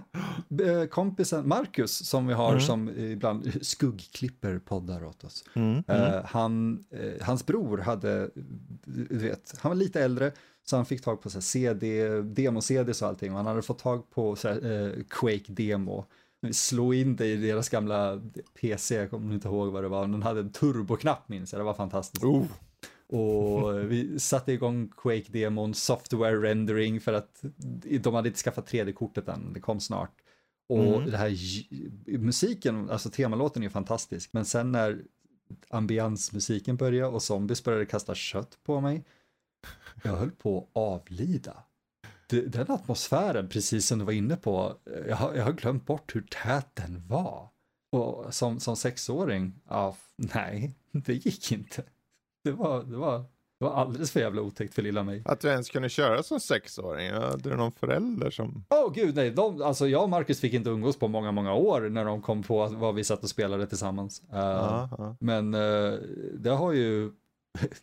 [0.65, 2.61] eh, kompisen Marcus som vi har Mm.
[2.61, 5.45] som ibland skuggklipper poddar åt oss.
[5.55, 6.03] Mm, mm.
[6.03, 8.31] Eh, han, eh, hans bror hade,
[8.85, 10.33] du vet, han var lite äldre
[10.65, 13.79] så han fick tag på så här CD, demo-CDs och allting och han hade fått
[13.79, 16.05] tag på så här, Quake-demo.
[16.53, 18.21] Slå in det i deras gamla
[18.61, 21.65] PC, jag kommer inte ihåg vad det var, den hade en turboknapp minns jag, det
[21.65, 22.25] var fantastiskt.
[22.25, 22.47] Oh.
[23.13, 27.45] Och vi satte igång Quake-demon, software rendering för att
[28.01, 30.13] de hade inte skaffat 3D-kortet än, det kom snart.
[30.69, 31.11] Och Mm.
[31.11, 31.37] det här
[32.19, 35.03] musiken, alltså temalåten är fantastisk, men sen när
[35.69, 39.05] ambiansmusiken började och zombies började kasta kött på mig,
[40.05, 41.65] jag höll på att avlida.
[42.27, 44.77] Den atmosfären, precis som du var inne på,
[45.09, 47.49] jag har, jag har glömt bort hur tät den var.
[47.93, 51.83] Och som, som sexåring, ja, nej, det gick inte.
[52.45, 53.19] Det var, det var,
[53.59, 55.23] det var alldeles för jävla otäckt för lilla mig.
[55.25, 57.11] Att du ens kunde köra som sexåring?
[57.11, 58.65] Hade du någon förälder som...
[58.71, 61.55] Åh oh, gud, nej, de, alltså jag och Marcus fick inte umgås på många, många
[61.55, 64.23] år när de kom på att- vad vi satt och spelade tillsammans.
[64.33, 65.17] Uh, Ja, ja.
[65.21, 65.93] Men eh,
[66.35, 67.11] det har ju,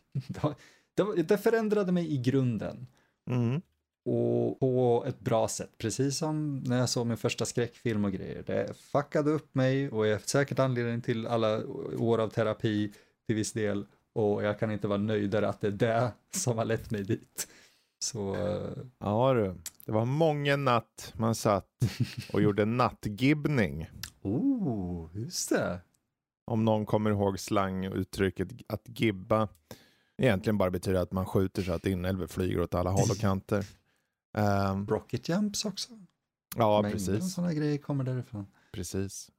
[0.95, 2.87] det, det förändrade mig i grunden.
[3.29, 3.61] Mm.
[4.05, 8.43] Och på ett bra sätt, precis som när jag såg min första skräckfilm och grejer.
[8.47, 11.61] Det fuckade upp mig och är säkert anledning till alla
[11.97, 12.93] år av terapi
[13.27, 13.85] till viss del.
[14.13, 17.47] Och jag kan inte vara nöjdare att det är det som har lett mig dit.
[17.99, 19.55] Så eh, Ja du,
[19.85, 21.67] det var många natt man satt
[22.33, 23.89] och gjorde nattgibbning.
[24.21, 25.79] Oh, just det.
[26.45, 29.47] Om någon kommer ihåg slanguttrycket att gibba.
[30.17, 33.65] Egentligen bara betyder att man skjuter så att inälvor flyger åt alla håll och kanter.
[34.37, 35.89] Ehm, Rocket jumps också.
[36.55, 37.33] ja, Mängder av precis.
[37.33, 38.47] sådana grejer kommer därifrån.
[38.71, 39.31] precis.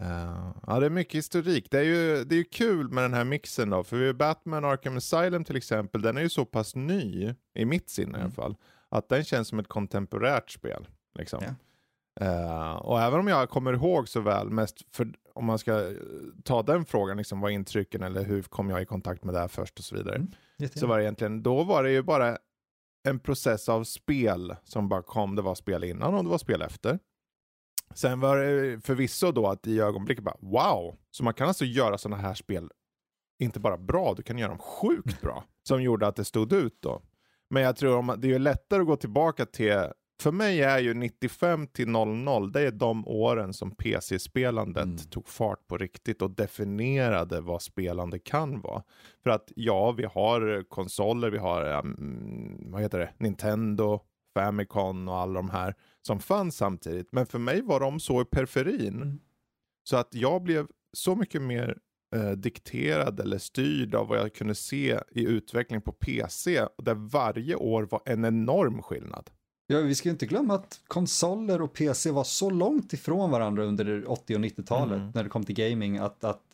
[0.00, 1.70] Uh, ja, det är mycket historik.
[1.70, 4.96] Det är ju det är ju kul med den här mixen då, för Batman Arkham
[4.96, 8.20] Asylum till exempel, den är ju så pass ny, i mitt sinne mm.
[8.20, 8.56] i alla fall,
[8.88, 10.88] att den känns som ett kontemporärt spel.
[11.18, 11.42] Liksom.
[11.42, 11.54] Yeah.
[12.22, 15.96] Uh, och även om jag kommer ihåg så väl, mest för, om man ska eh,
[16.44, 19.48] ta den frågan, liksom, vad intrycken eller hur kom jag i kontakt med det här
[19.48, 20.16] först och så vidare.
[20.16, 20.30] Mm.
[20.74, 22.38] Så var det egentligen, då var det ju bara
[23.08, 25.36] en process av spel som bara kom.
[25.36, 26.98] Det var spel innan och det var spel efter.
[27.94, 31.98] Sen var det förvisso då att i ögonblicket bara wow, så man kan alltså göra
[31.98, 32.70] sådana här spel
[33.38, 35.44] inte bara bra, du kan göra dem sjukt bra.
[35.62, 37.02] Som gjorde att det stod ut då.
[37.50, 39.84] Men jag tror att det är lättare att gå tillbaka till
[40.20, 44.96] för mig är ju 95 till 00, det är de åren som PC-spelandet mm.
[44.96, 48.82] tog fart på riktigt och definierade vad spelande kan vara.
[49.22, 54.00] För att ja, vi har konsoler, vi har, um, vad heter det, Nintendo,
[54.34, 57.12] Famicom och alla de här som fanns samtidigt.
[57.12, 58.94] Men för mig var de så i periferin.
[58.96, 59.20] Mm.
[59.84, 61.78] Så att jag blev så mycket mer
[62.16, 66.66] eh, dikterad eller styrd av vad jag kunde se i utveckling på PC.
[66.82, 69.30] Där varje år var en enorm skillnad.
[69.66, 74.10] Ja, vi ska inte glömma att konsoler och PC var så långt ifrån varandra under
[74.10, 75.10] 80 och 90-talet mm.
[75.14, 76.49] när det kom till gaming att, att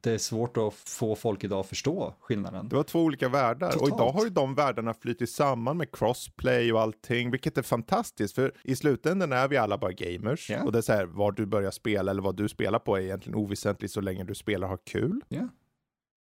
[0.00, 2.68] det är svårt att få folk idag att förstå skillnaden.
[2.68, 3.92] Det var två olika världar Totalt.
[3.92, 8.34] och idag har ju de världarna flyttit samman med crossplay och allting, vilket är fantastiskt
[8.34, 10.66] för i slutändan är vi alla bara gamers yeah.
[10.66, 13.00] och det är så här, var du börjar spela eller vad du spelar på är
[13.00, 15.20] egentligen oväsentligt så länge du spelar och har kul.
[15.30, 15.46] Yeah.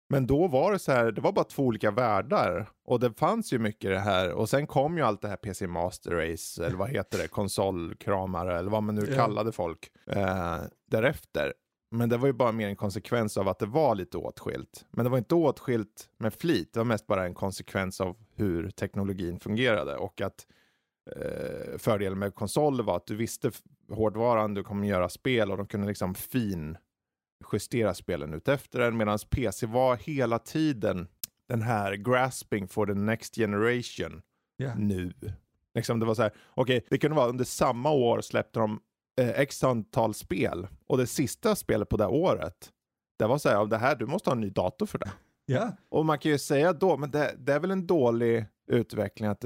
[0.10, 2.70] Men då var det så här, det var bara två olika världar.
[2.86, 4.32] Och det fanns ju mycket det här.
[4.32, 8.60] Och sen kom ju allt det här PC Master Race, eller vad heter det, konsolkramare,
[8.60, 9.16] eller vad man nu yeah.
[9.16, 10.58] kallade folk, eh,
[10.92, 11.54] därefter.
[11.96, 14.86] Men det var ju bara mer en konsekvens av att det var lite åtskilt.
[14.92, 18.70] Men det var inte åtskilt med flit, det var mest bara en konsekvens av hur
[18.70, 19.96] teknologin fungerade.
[19.96, 20.48] Och att
[21.16, 23.52] eh, fördelen med konsoler var att du visste
[23.90, 26.78] hårdvaran, du kommer göra spel och de kunde liksom fin
[27.54, 31.08] justera spelen ut efter den, medan PC var hela tiden
[31.48, 34.22] den här grasping for the next generation
[34.62, 34.80] yeah.
[34.80, 35.14] nu.
[35.76, 38.80] Liksom det var så här, okej, okay, det kunde vara under samma år släppte de
[39.22, 42.72] eh, x antal spel och det sista spelet på det året,
[43.20, 45.12] det var så här, det här, du måste ha en ny dator för det.
[45.48, 45.70] Yeah.
[45.90, 49.46] Och man kan ju säga då, men det, det är väl en dålig utveckling att,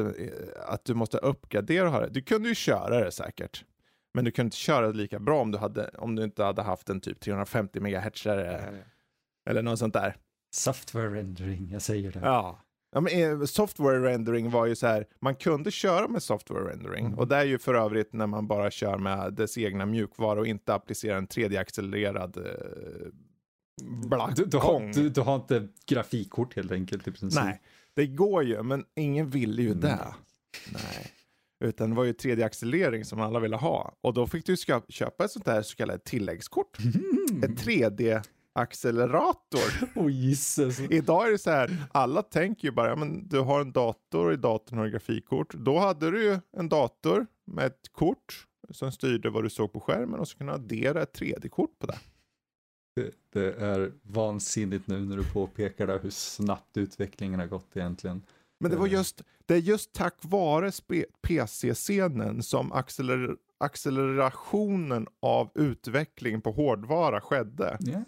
[0.66, 2.10] att du måste uppgradera och ha det.
[2.10, 3.66] Du kunde ju köra det säkert.
[4.14, 6.62] Men du kunde inte köra det lika bra om du, hade, om du inte hade
[6.62, 8.26] haft en typ 350 MHz
[9.50, 10.16] eller något sånt där.
[10.52, 12.20] Software rendering, jag säger det.
[12.20, 12.60] Ja.
[12.92, 17.06] Ja men, eh, software rendering var ju så här, man kunde köra med software rendering.
[17.06, 17.20] Mm.
[17.20, 20.48] Och det är ju för övrigt när man bara kör med dess egna mjukvara och
[20.48, 23.08] inte applicerar en 3D-accelererad eh,
[24.10, 27.44] black du, du, har, du, du, har inte grafikkort helt enkelt i princip.
[27.44, 27.62] Nej,
[27.94, 29.80] det går ju, men ingen vill ju mm.
[29.80, 30.16] det.
[30.74, 31.12] Nej.
[31.64, 33.94] Utan det var ju 3D-accelerering som alla ville ha.
[34.02, 34.56] Och då fick du
[34.90, 36.78] köpa ett sånt där så kallat tilläggskort.
[36.80, 37.44] Mm.
[37.44, 38.24] Ett 3D
[38.60, 39.90] accelerator.
[39.96, 40.80] Oh, Jesus.
[40.80, 44.28] Idag är det så här, alla tänker ju bara, ja, men du har en dator
[44.28, 45.54] och i datorn har du grafikkort.
[45.54, 49.80] Då hade du ju en dator med ett kort som styrde vad du såg på
[49.80, 51.98] skärmen och så kunde du addera ett 3D-kort på det.
[52.96, 53.12] det.
[53.34, 58.22] Det är vansinnigt nu när du påpekar det, hur snabbt utvecklingen har gått egentligen.
[58.60, 60.72] Men det var just, det är just tack vare
[61.22, 67.78] PC-scenen som acceler accelerationen av utveckling på hårdvara skedde.
[67.88, 68.02] Yeah.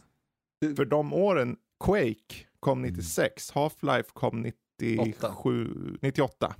[0.75, 3.63] För de åren, Quake kom 96, mm.
[3.63, 6.55] Half-Life kom 97, 98.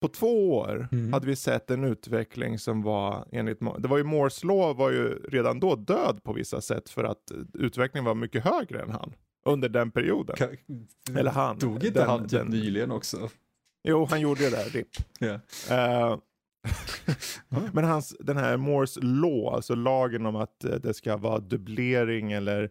[0.00, 1.12] På två år mm.
[1.12, 5.08] hade vi sett en utveckling som var enligt, det var ju Moores law var ju
[5.08, 9.12] redan då död på vissa sätt för att utvecklingen var mycket högre än han
[9.46, 10.36] under den perioden.
[10.36, 10.48] Ka
[11.18, 11.58] Eller han.
[11.58, 12.46] Dog inte den, han typ den...
[12.46, 13.30] nyligen också?
[13.88, 14.88] Jo, han gjorde det, RIP.
[15.20, 16.12] Yeah.
[16.12, 16.18] Uh,
[17.72, 22.32] men hans, den här Moores law, alltså lagen om att eh, det ska vara dubblering
[22.32, 22.70] eller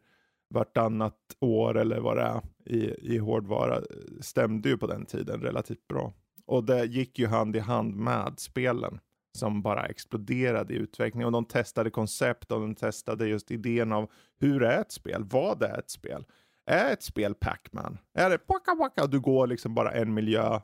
[0.56, 3.82] vartannat år eller vad det är i, i hårdvara
[4.22, 6.14] stämde ju på den tiden relativt bra.
[6.46, 9.00] Och det gick ju hand i hand med spelen
[9.38, 14.12] som bara exploderade i utveckling och de testade koncept och de testade just idén av
[14.40, 15.24] hur är ett spel?
[15.24, 16.26] Vad är ett spel?
[16.66, 17.98] Är ett spel Pac-Man?
[18.14, 20.60] Är det waka waka du går liksom bara en miljö?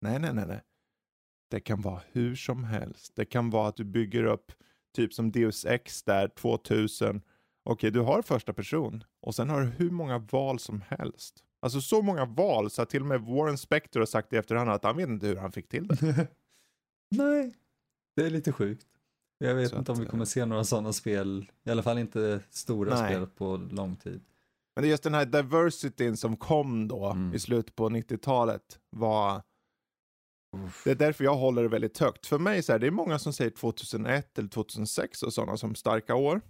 [0.00, 0.60] Nej, nej, nej, nej.
[1.50, 3.12] Det kan vara hur som helst.
[3.16, 4.52] Det kan vara att du bygger upp
[4.94, 7.22] typ som Deus Ex där 2000.
[7.64, 11.44] Okej, du har första person och sen har du hur många val som helst.
[11.60, 14.70] Alltså så många val så att till och med Warren Spector har sagt i efterhand
[14.70, 16.28] att han vet inte hur han fick till det.
[17.10, 17.54] Nej,
[18.16, 18.86] det är lite sjukt.
[19.38, 22.40] Jag vet så inte om vi kommer se några sådana spel, i alla fall inte
[22.50, 23.10] stora nej.
[23.10, 24.24] spel på lång tid.
[24.74, 27.34] Men det är just den här diversityn som kom då mm.
[27.34, 29.42] i slutet på 90-talet var
[30.84, 32.26] det är därför jag håller det väldigt högt.
[32.26, 35.74] För mig så är det är många som säger 2001 eller 2006 och sådana som
[35.74, 36.40] starka år.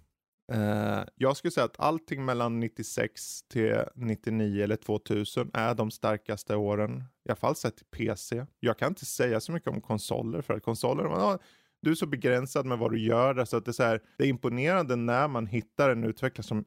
[0.51, 6.55] Eh, jag skulle säga att allting mellan 96 till 99 eller 2000 är de starkaste
[6.55, 7.03] åren.
[7.25, 8.45] I alla fall sett till PC.
[8.59, 11.39] Jag kan inte säga så mycket om konsoler för att konsoler, ja,
[11.81, 13.45] du är så begränsad med vad du gör.
[13.45, 16.65] Så att det, är så här, det är imponerande när man hittar en utvecklare som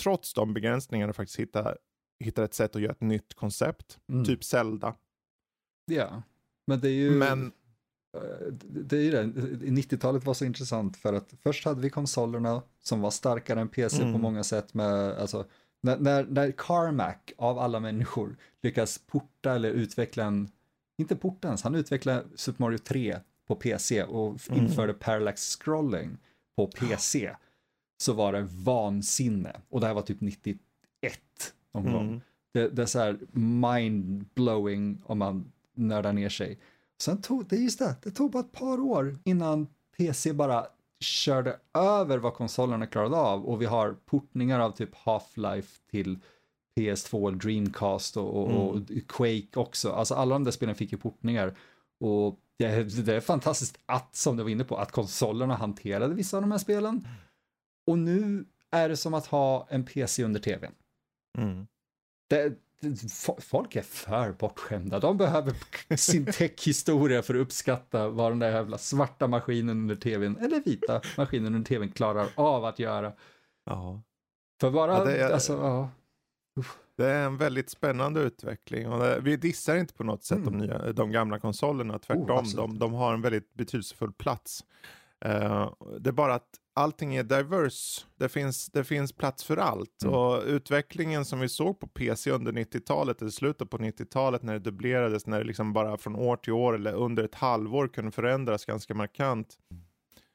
[0.00, 1.78] trots de begränsningarna faktiskt hittar,
[2.20, 3.98] hittar ett sätt att göra ett nytt koncept.
[4.12, 4.24] Mm.
[4.24, 4.94] Typ Zelda.
[5.86, 6.22] Ja,
[6.66, 7.10] men det är ju...
[7.10, 7.52] Men
[8.60, 9.22] det är ju det,
[9.70, 14.00] 90-talet var så intressant för att först hade vi konsolerna som var starkare än PC
[14.02, 14.12] Mm.
[14.12, 15.44] på många sätt med, alltså,
[15.82, 20.48] när, när, när Carmack av alla människor lyckas porta eller utveckla en,
[20.98, 24.64] inte porta ens, han utvecklade Super Mario 3 på PC och Mm.
[24.64, 26.18] införde parallax scrolling
[26.56, 27.34] på PC,
[28.02, 29.56] så var det vansinne.
[29.68, 30.58] Och det här var typ 91
[31.74, 32.06] någon gång.
[32.08, 32.20] mm,
[32.52, 36.58] Det, det är så här mind-blowing om man nördar ner sig.
[37.00, 40.66] Sen tog, det just det, det tog bara ett par år innan PC bara
[41.00, 46.18] körde över vad konsolerna klarade av och vi har portningar av typ Half-Life till
[46.76, 49.92] PS2, Dreamcast och, och, och Quake också.
[49.92, 51.56] Alltså alla de där spelen fick ju portningar.
[52.00, 56.36] Och det, det är fantastiskt att, som du var inne på, att konsolerna hanterade vissa
[56.36, 57.08] av de här spelen.
[57.86, 60.72] Och nu är det som att ha en PC under tvn.
[61.38, 61.66] mm.
[62.28, 62.52] Det,
[63.40, 64.98] folk är för bortskämda.
[65.00, 65.54] De behöver
[65.96, 71.00] sin techhistoria för att uppskatta vad den där jävla svarta maskinen under tvn, eller vita
[71.16, 73.12] maskinen under tvn klarar av att göra.
[73.66, 74.02] Ja.
[74.60, 75.88] För bara, Ja, det är- alltså, ja.
[76.96, 78.88] Det är en väldigt spännande utveckling.
[78.88, 80.52] Och det, vi dissar inte på något sätt Mm.
[80.58, 81.98] de, nya, de gamla konsolerna.
[81.98, 84.64] Tvärtom, Oh, de, de har en väldigt betydelsefull plats.
[85.24, 85.70] Eh,
[86.00, 88.04] det är bara att allting är diverse.
[88.16, 90.02] Det finns, det finns plats för allt.
[90.02, 90.14] Mm.
[90.14, 94.58] Och utvecklingen som vi såg på PC under 90-talet, eller slutet på 90-talet när det
[94.58, 98.64] dubblerades, när det liksom bara från år till år eller under ett halvår kunde förändras
[98.64, 99.58] ganska markant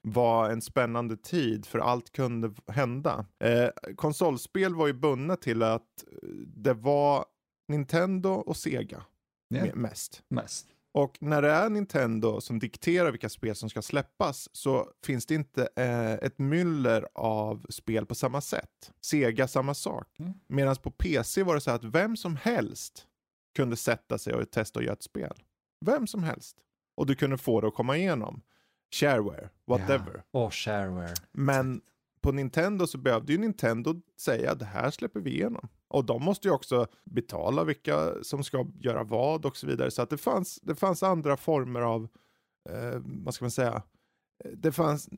[0.08, 3.26] var en spännande tid för allt kunde hända.
[3.40, 7.26] Eh, konsolspel var ju bundna till att eh, det var
[7.68, 9.04] Nintendo och Sega
[9.54, 10.24] me- mest.
[10.28, 10.68] mest.
[10.96, 15.36] Och när det är Nintendo som dikterar vilka spel som ska släppas så finns det
[15.36, 18.92] inte eh, ett myller av spel på samma sätt.
[19.02, 20.20] Sega samma sak.
[20.20, 20.34] Mm.
[20.48, 23.08] Medan på PC var det så att vem som helst
[23.56, 25.44] kunde sätta sig och testa att göra ett spel.
[25.86, 26.58] Vem som helst.
[26.98, 28.42] Och du kunde få det att komma igenom.
[28.94, 30.24] Shareware, whatever.
[30.32, 30.40] Ja.
[30.40, 31.14] Och shareware.
[31.32, 31.82] Men
[32.22, 35.68] på Nintendo så behövde ju Nintendo säga det här släpper vi igenom.
[35.96, 39.92] Och de måste ju också betala vilka som ska göra vad och så vidare.
[39.92, 42.08] Så att det fanns, det fanns andra former av,
[42.70, 43.84] eh, vad ska man säga,
[44.54, 45.10] det fanns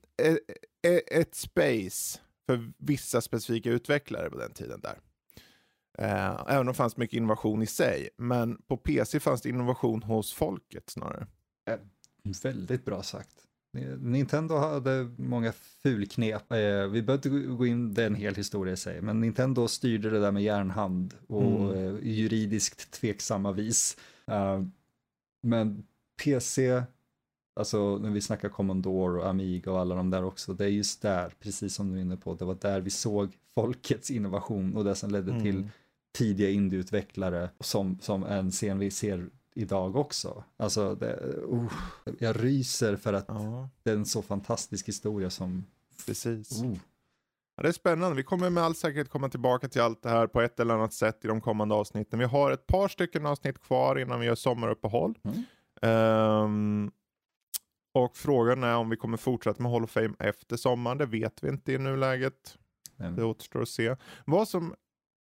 [0.84, 4.99] ett, ett space för vissa specifika utvecklare på den tiden där.
[5.97, 8.09] Eh, även om det fanns mycket innovation i sig.
[8.17, 11.28] Men på PC fanns det innovation hos folket snarare.
[11.69, 11.80] Eh,
[12.43, 13.46] väldigt bra sagt.
[13.99, 16.51] Nintendo hade många fulknep.
[16.51, 16.57] Eh,
[16.88, 20.09] vi behöver inte gå in, det är en hel historia i sig, men Nintendo styrde
[20.09, 21.43] det där med järnhand och
[21.75, 21.95] Mm.
[21.97, 23.97] eh, juridiskt tveksamma vis.
[24.28, 24.61] Eh,
[25.43, 25.84] men
[26.23, 26.84] PC,
[27.59, 31.01] alltså när vi snackar Commodore och Amiga och alla de där också, det är just
[31.01, 34.84] där, precis som du är inne på, det var där vi såg folkets innovation och
[34.84, 35.69] det som ledde till Mm.
[36.17, 40.43] tidiga indieutvecklare som, som en scen vi ser idag också.
[40.57, 41.15] Alltså, det,
[41.51, 41.71] uh,
[42.19, 45.65] jag ryser för att Ja, det är en så fantastisk historia som...
[46.05, 46.63] precis.
[46.63, 46.73] Uh,
[47.57, 48.15] Ja, det är spännande.
[48.15, 50.93] Vi kommer med all säkerhet komma tillbaka till allt det här på ett eller annat
[50.93, 52.19] sätt i de kommande avsnitten.
[52.19, 55.17] Vi har ett par stycken avsnitt kvar innan vi gör sommaruppehåll.
[55.23, 55.43] Mm.
[55.81, 56.91] Ehm,
[57.93, 60.97] och frågan är om vi kommer fortsätta med Hall of Fame efter sommaren.
[60.97, 62.57] Det vet vi inte i nuläget.
[62.95, 63.95] men, Det återstår att se.
[64.25, 64.75] Vad som,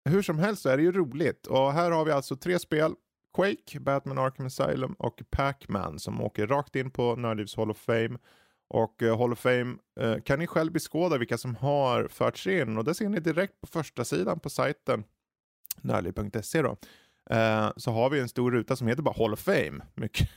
[0.04, 1.46] hur som helst så är det ju roligt.
[1.46, 2.94] Och här har vi alltså tre spel.
[3.34, 8.18] Quake, Batman Arkham Asylum och Pac-Man som åker rakt in på Nördlivs Hall of Fame.
[8.68, 12.78] Och eh, Hall of Fame eh, kan ni själv beskåda vilka som har förts in
[12.78, 15.04] och det ser ni direkt på första sidan på sajten
[15.80, 16.76] nördliv.se då.
[17.30, 19.84] Eh, så har vi en stor ruta som heter bara Hall of Fame.
[19.94, 20.28] Mycket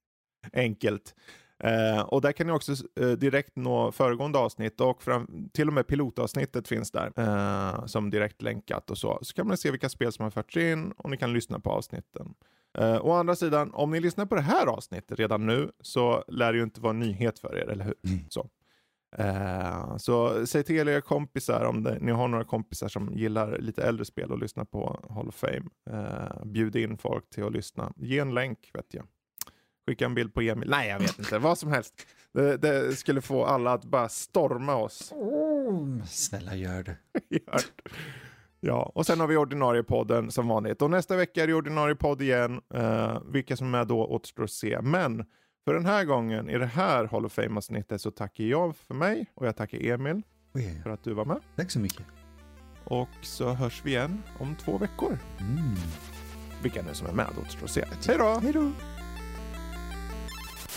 [0.52, 1.14] enkelt.
[1.60, 5.74] Eh, och där kan ni också eh, direkt nå föregående avsnitt och fram, till och
[5.74, 9.18] med pilotavsnittet finns där eh, som direkt länkat och så.
[9.22, 11.70] Så kan man se vilka spel som har förts in och ni kan lyssna på
[11.70, 12.34] avsnitten.
[12.78, 16.52] Eh, å andra sidan, om ni lyssnar på det här avsnittet redan nu så lär
[16.52, 17.94] det ju inte vara en nyhet för er, eller hur?
[18.04, 18.24] Mm.
[18.28, 18.48] Så.
[19.16, 23.82] Eh, så säg till era kompisar om det, ni har några kompisar som gillar lite
[23.82, 25.64] äldre spel och lyssnar på Hall of Fame.
[25.90, 27.92] Eh, bjud in folk till att lyssna.
[27.96, 29.06] Ge en länk vet jag.
[29.88, 30.70] Skicka en bild på Emil.
[30.70, 31.38] Nej, jag vet inte.
[31.38, 32.06] Vad som helst.
[32.34, 35.12] Det, det skulle få alla att bara storma oss.
[35.12, 36.96] oh, snälla gör det.
[37.28, 37.60] Gör.
[38.60, 40.82] Ja, och sen har vi ordinarie podden som vanligt.
[40.82, 42.60] Och nästa vecka är det ordinarie podd igen.
[42.74, 44.80] Eh, vilka som är då återstår att se.
[44.82, 45.24] Men
[45.64, 49.26] för den här gången, i det här Hall of Fame-avsnittet, så tackar jag för mig
[49.34, 50.22] och jag tackar Emil.
[50.54, 51.40] Oh, för att du var med.
[51.56, 52.06] Tack så mycket.
[52.84, 55.18] Och så hörs vi igen om två veckor.
[55.40, 55.74] Mm.
[56.62, 57.84] Vilka nu som är med återstår att se.
[58.06, 58.40] Hej då!
[58.42, 58.72] Hej då!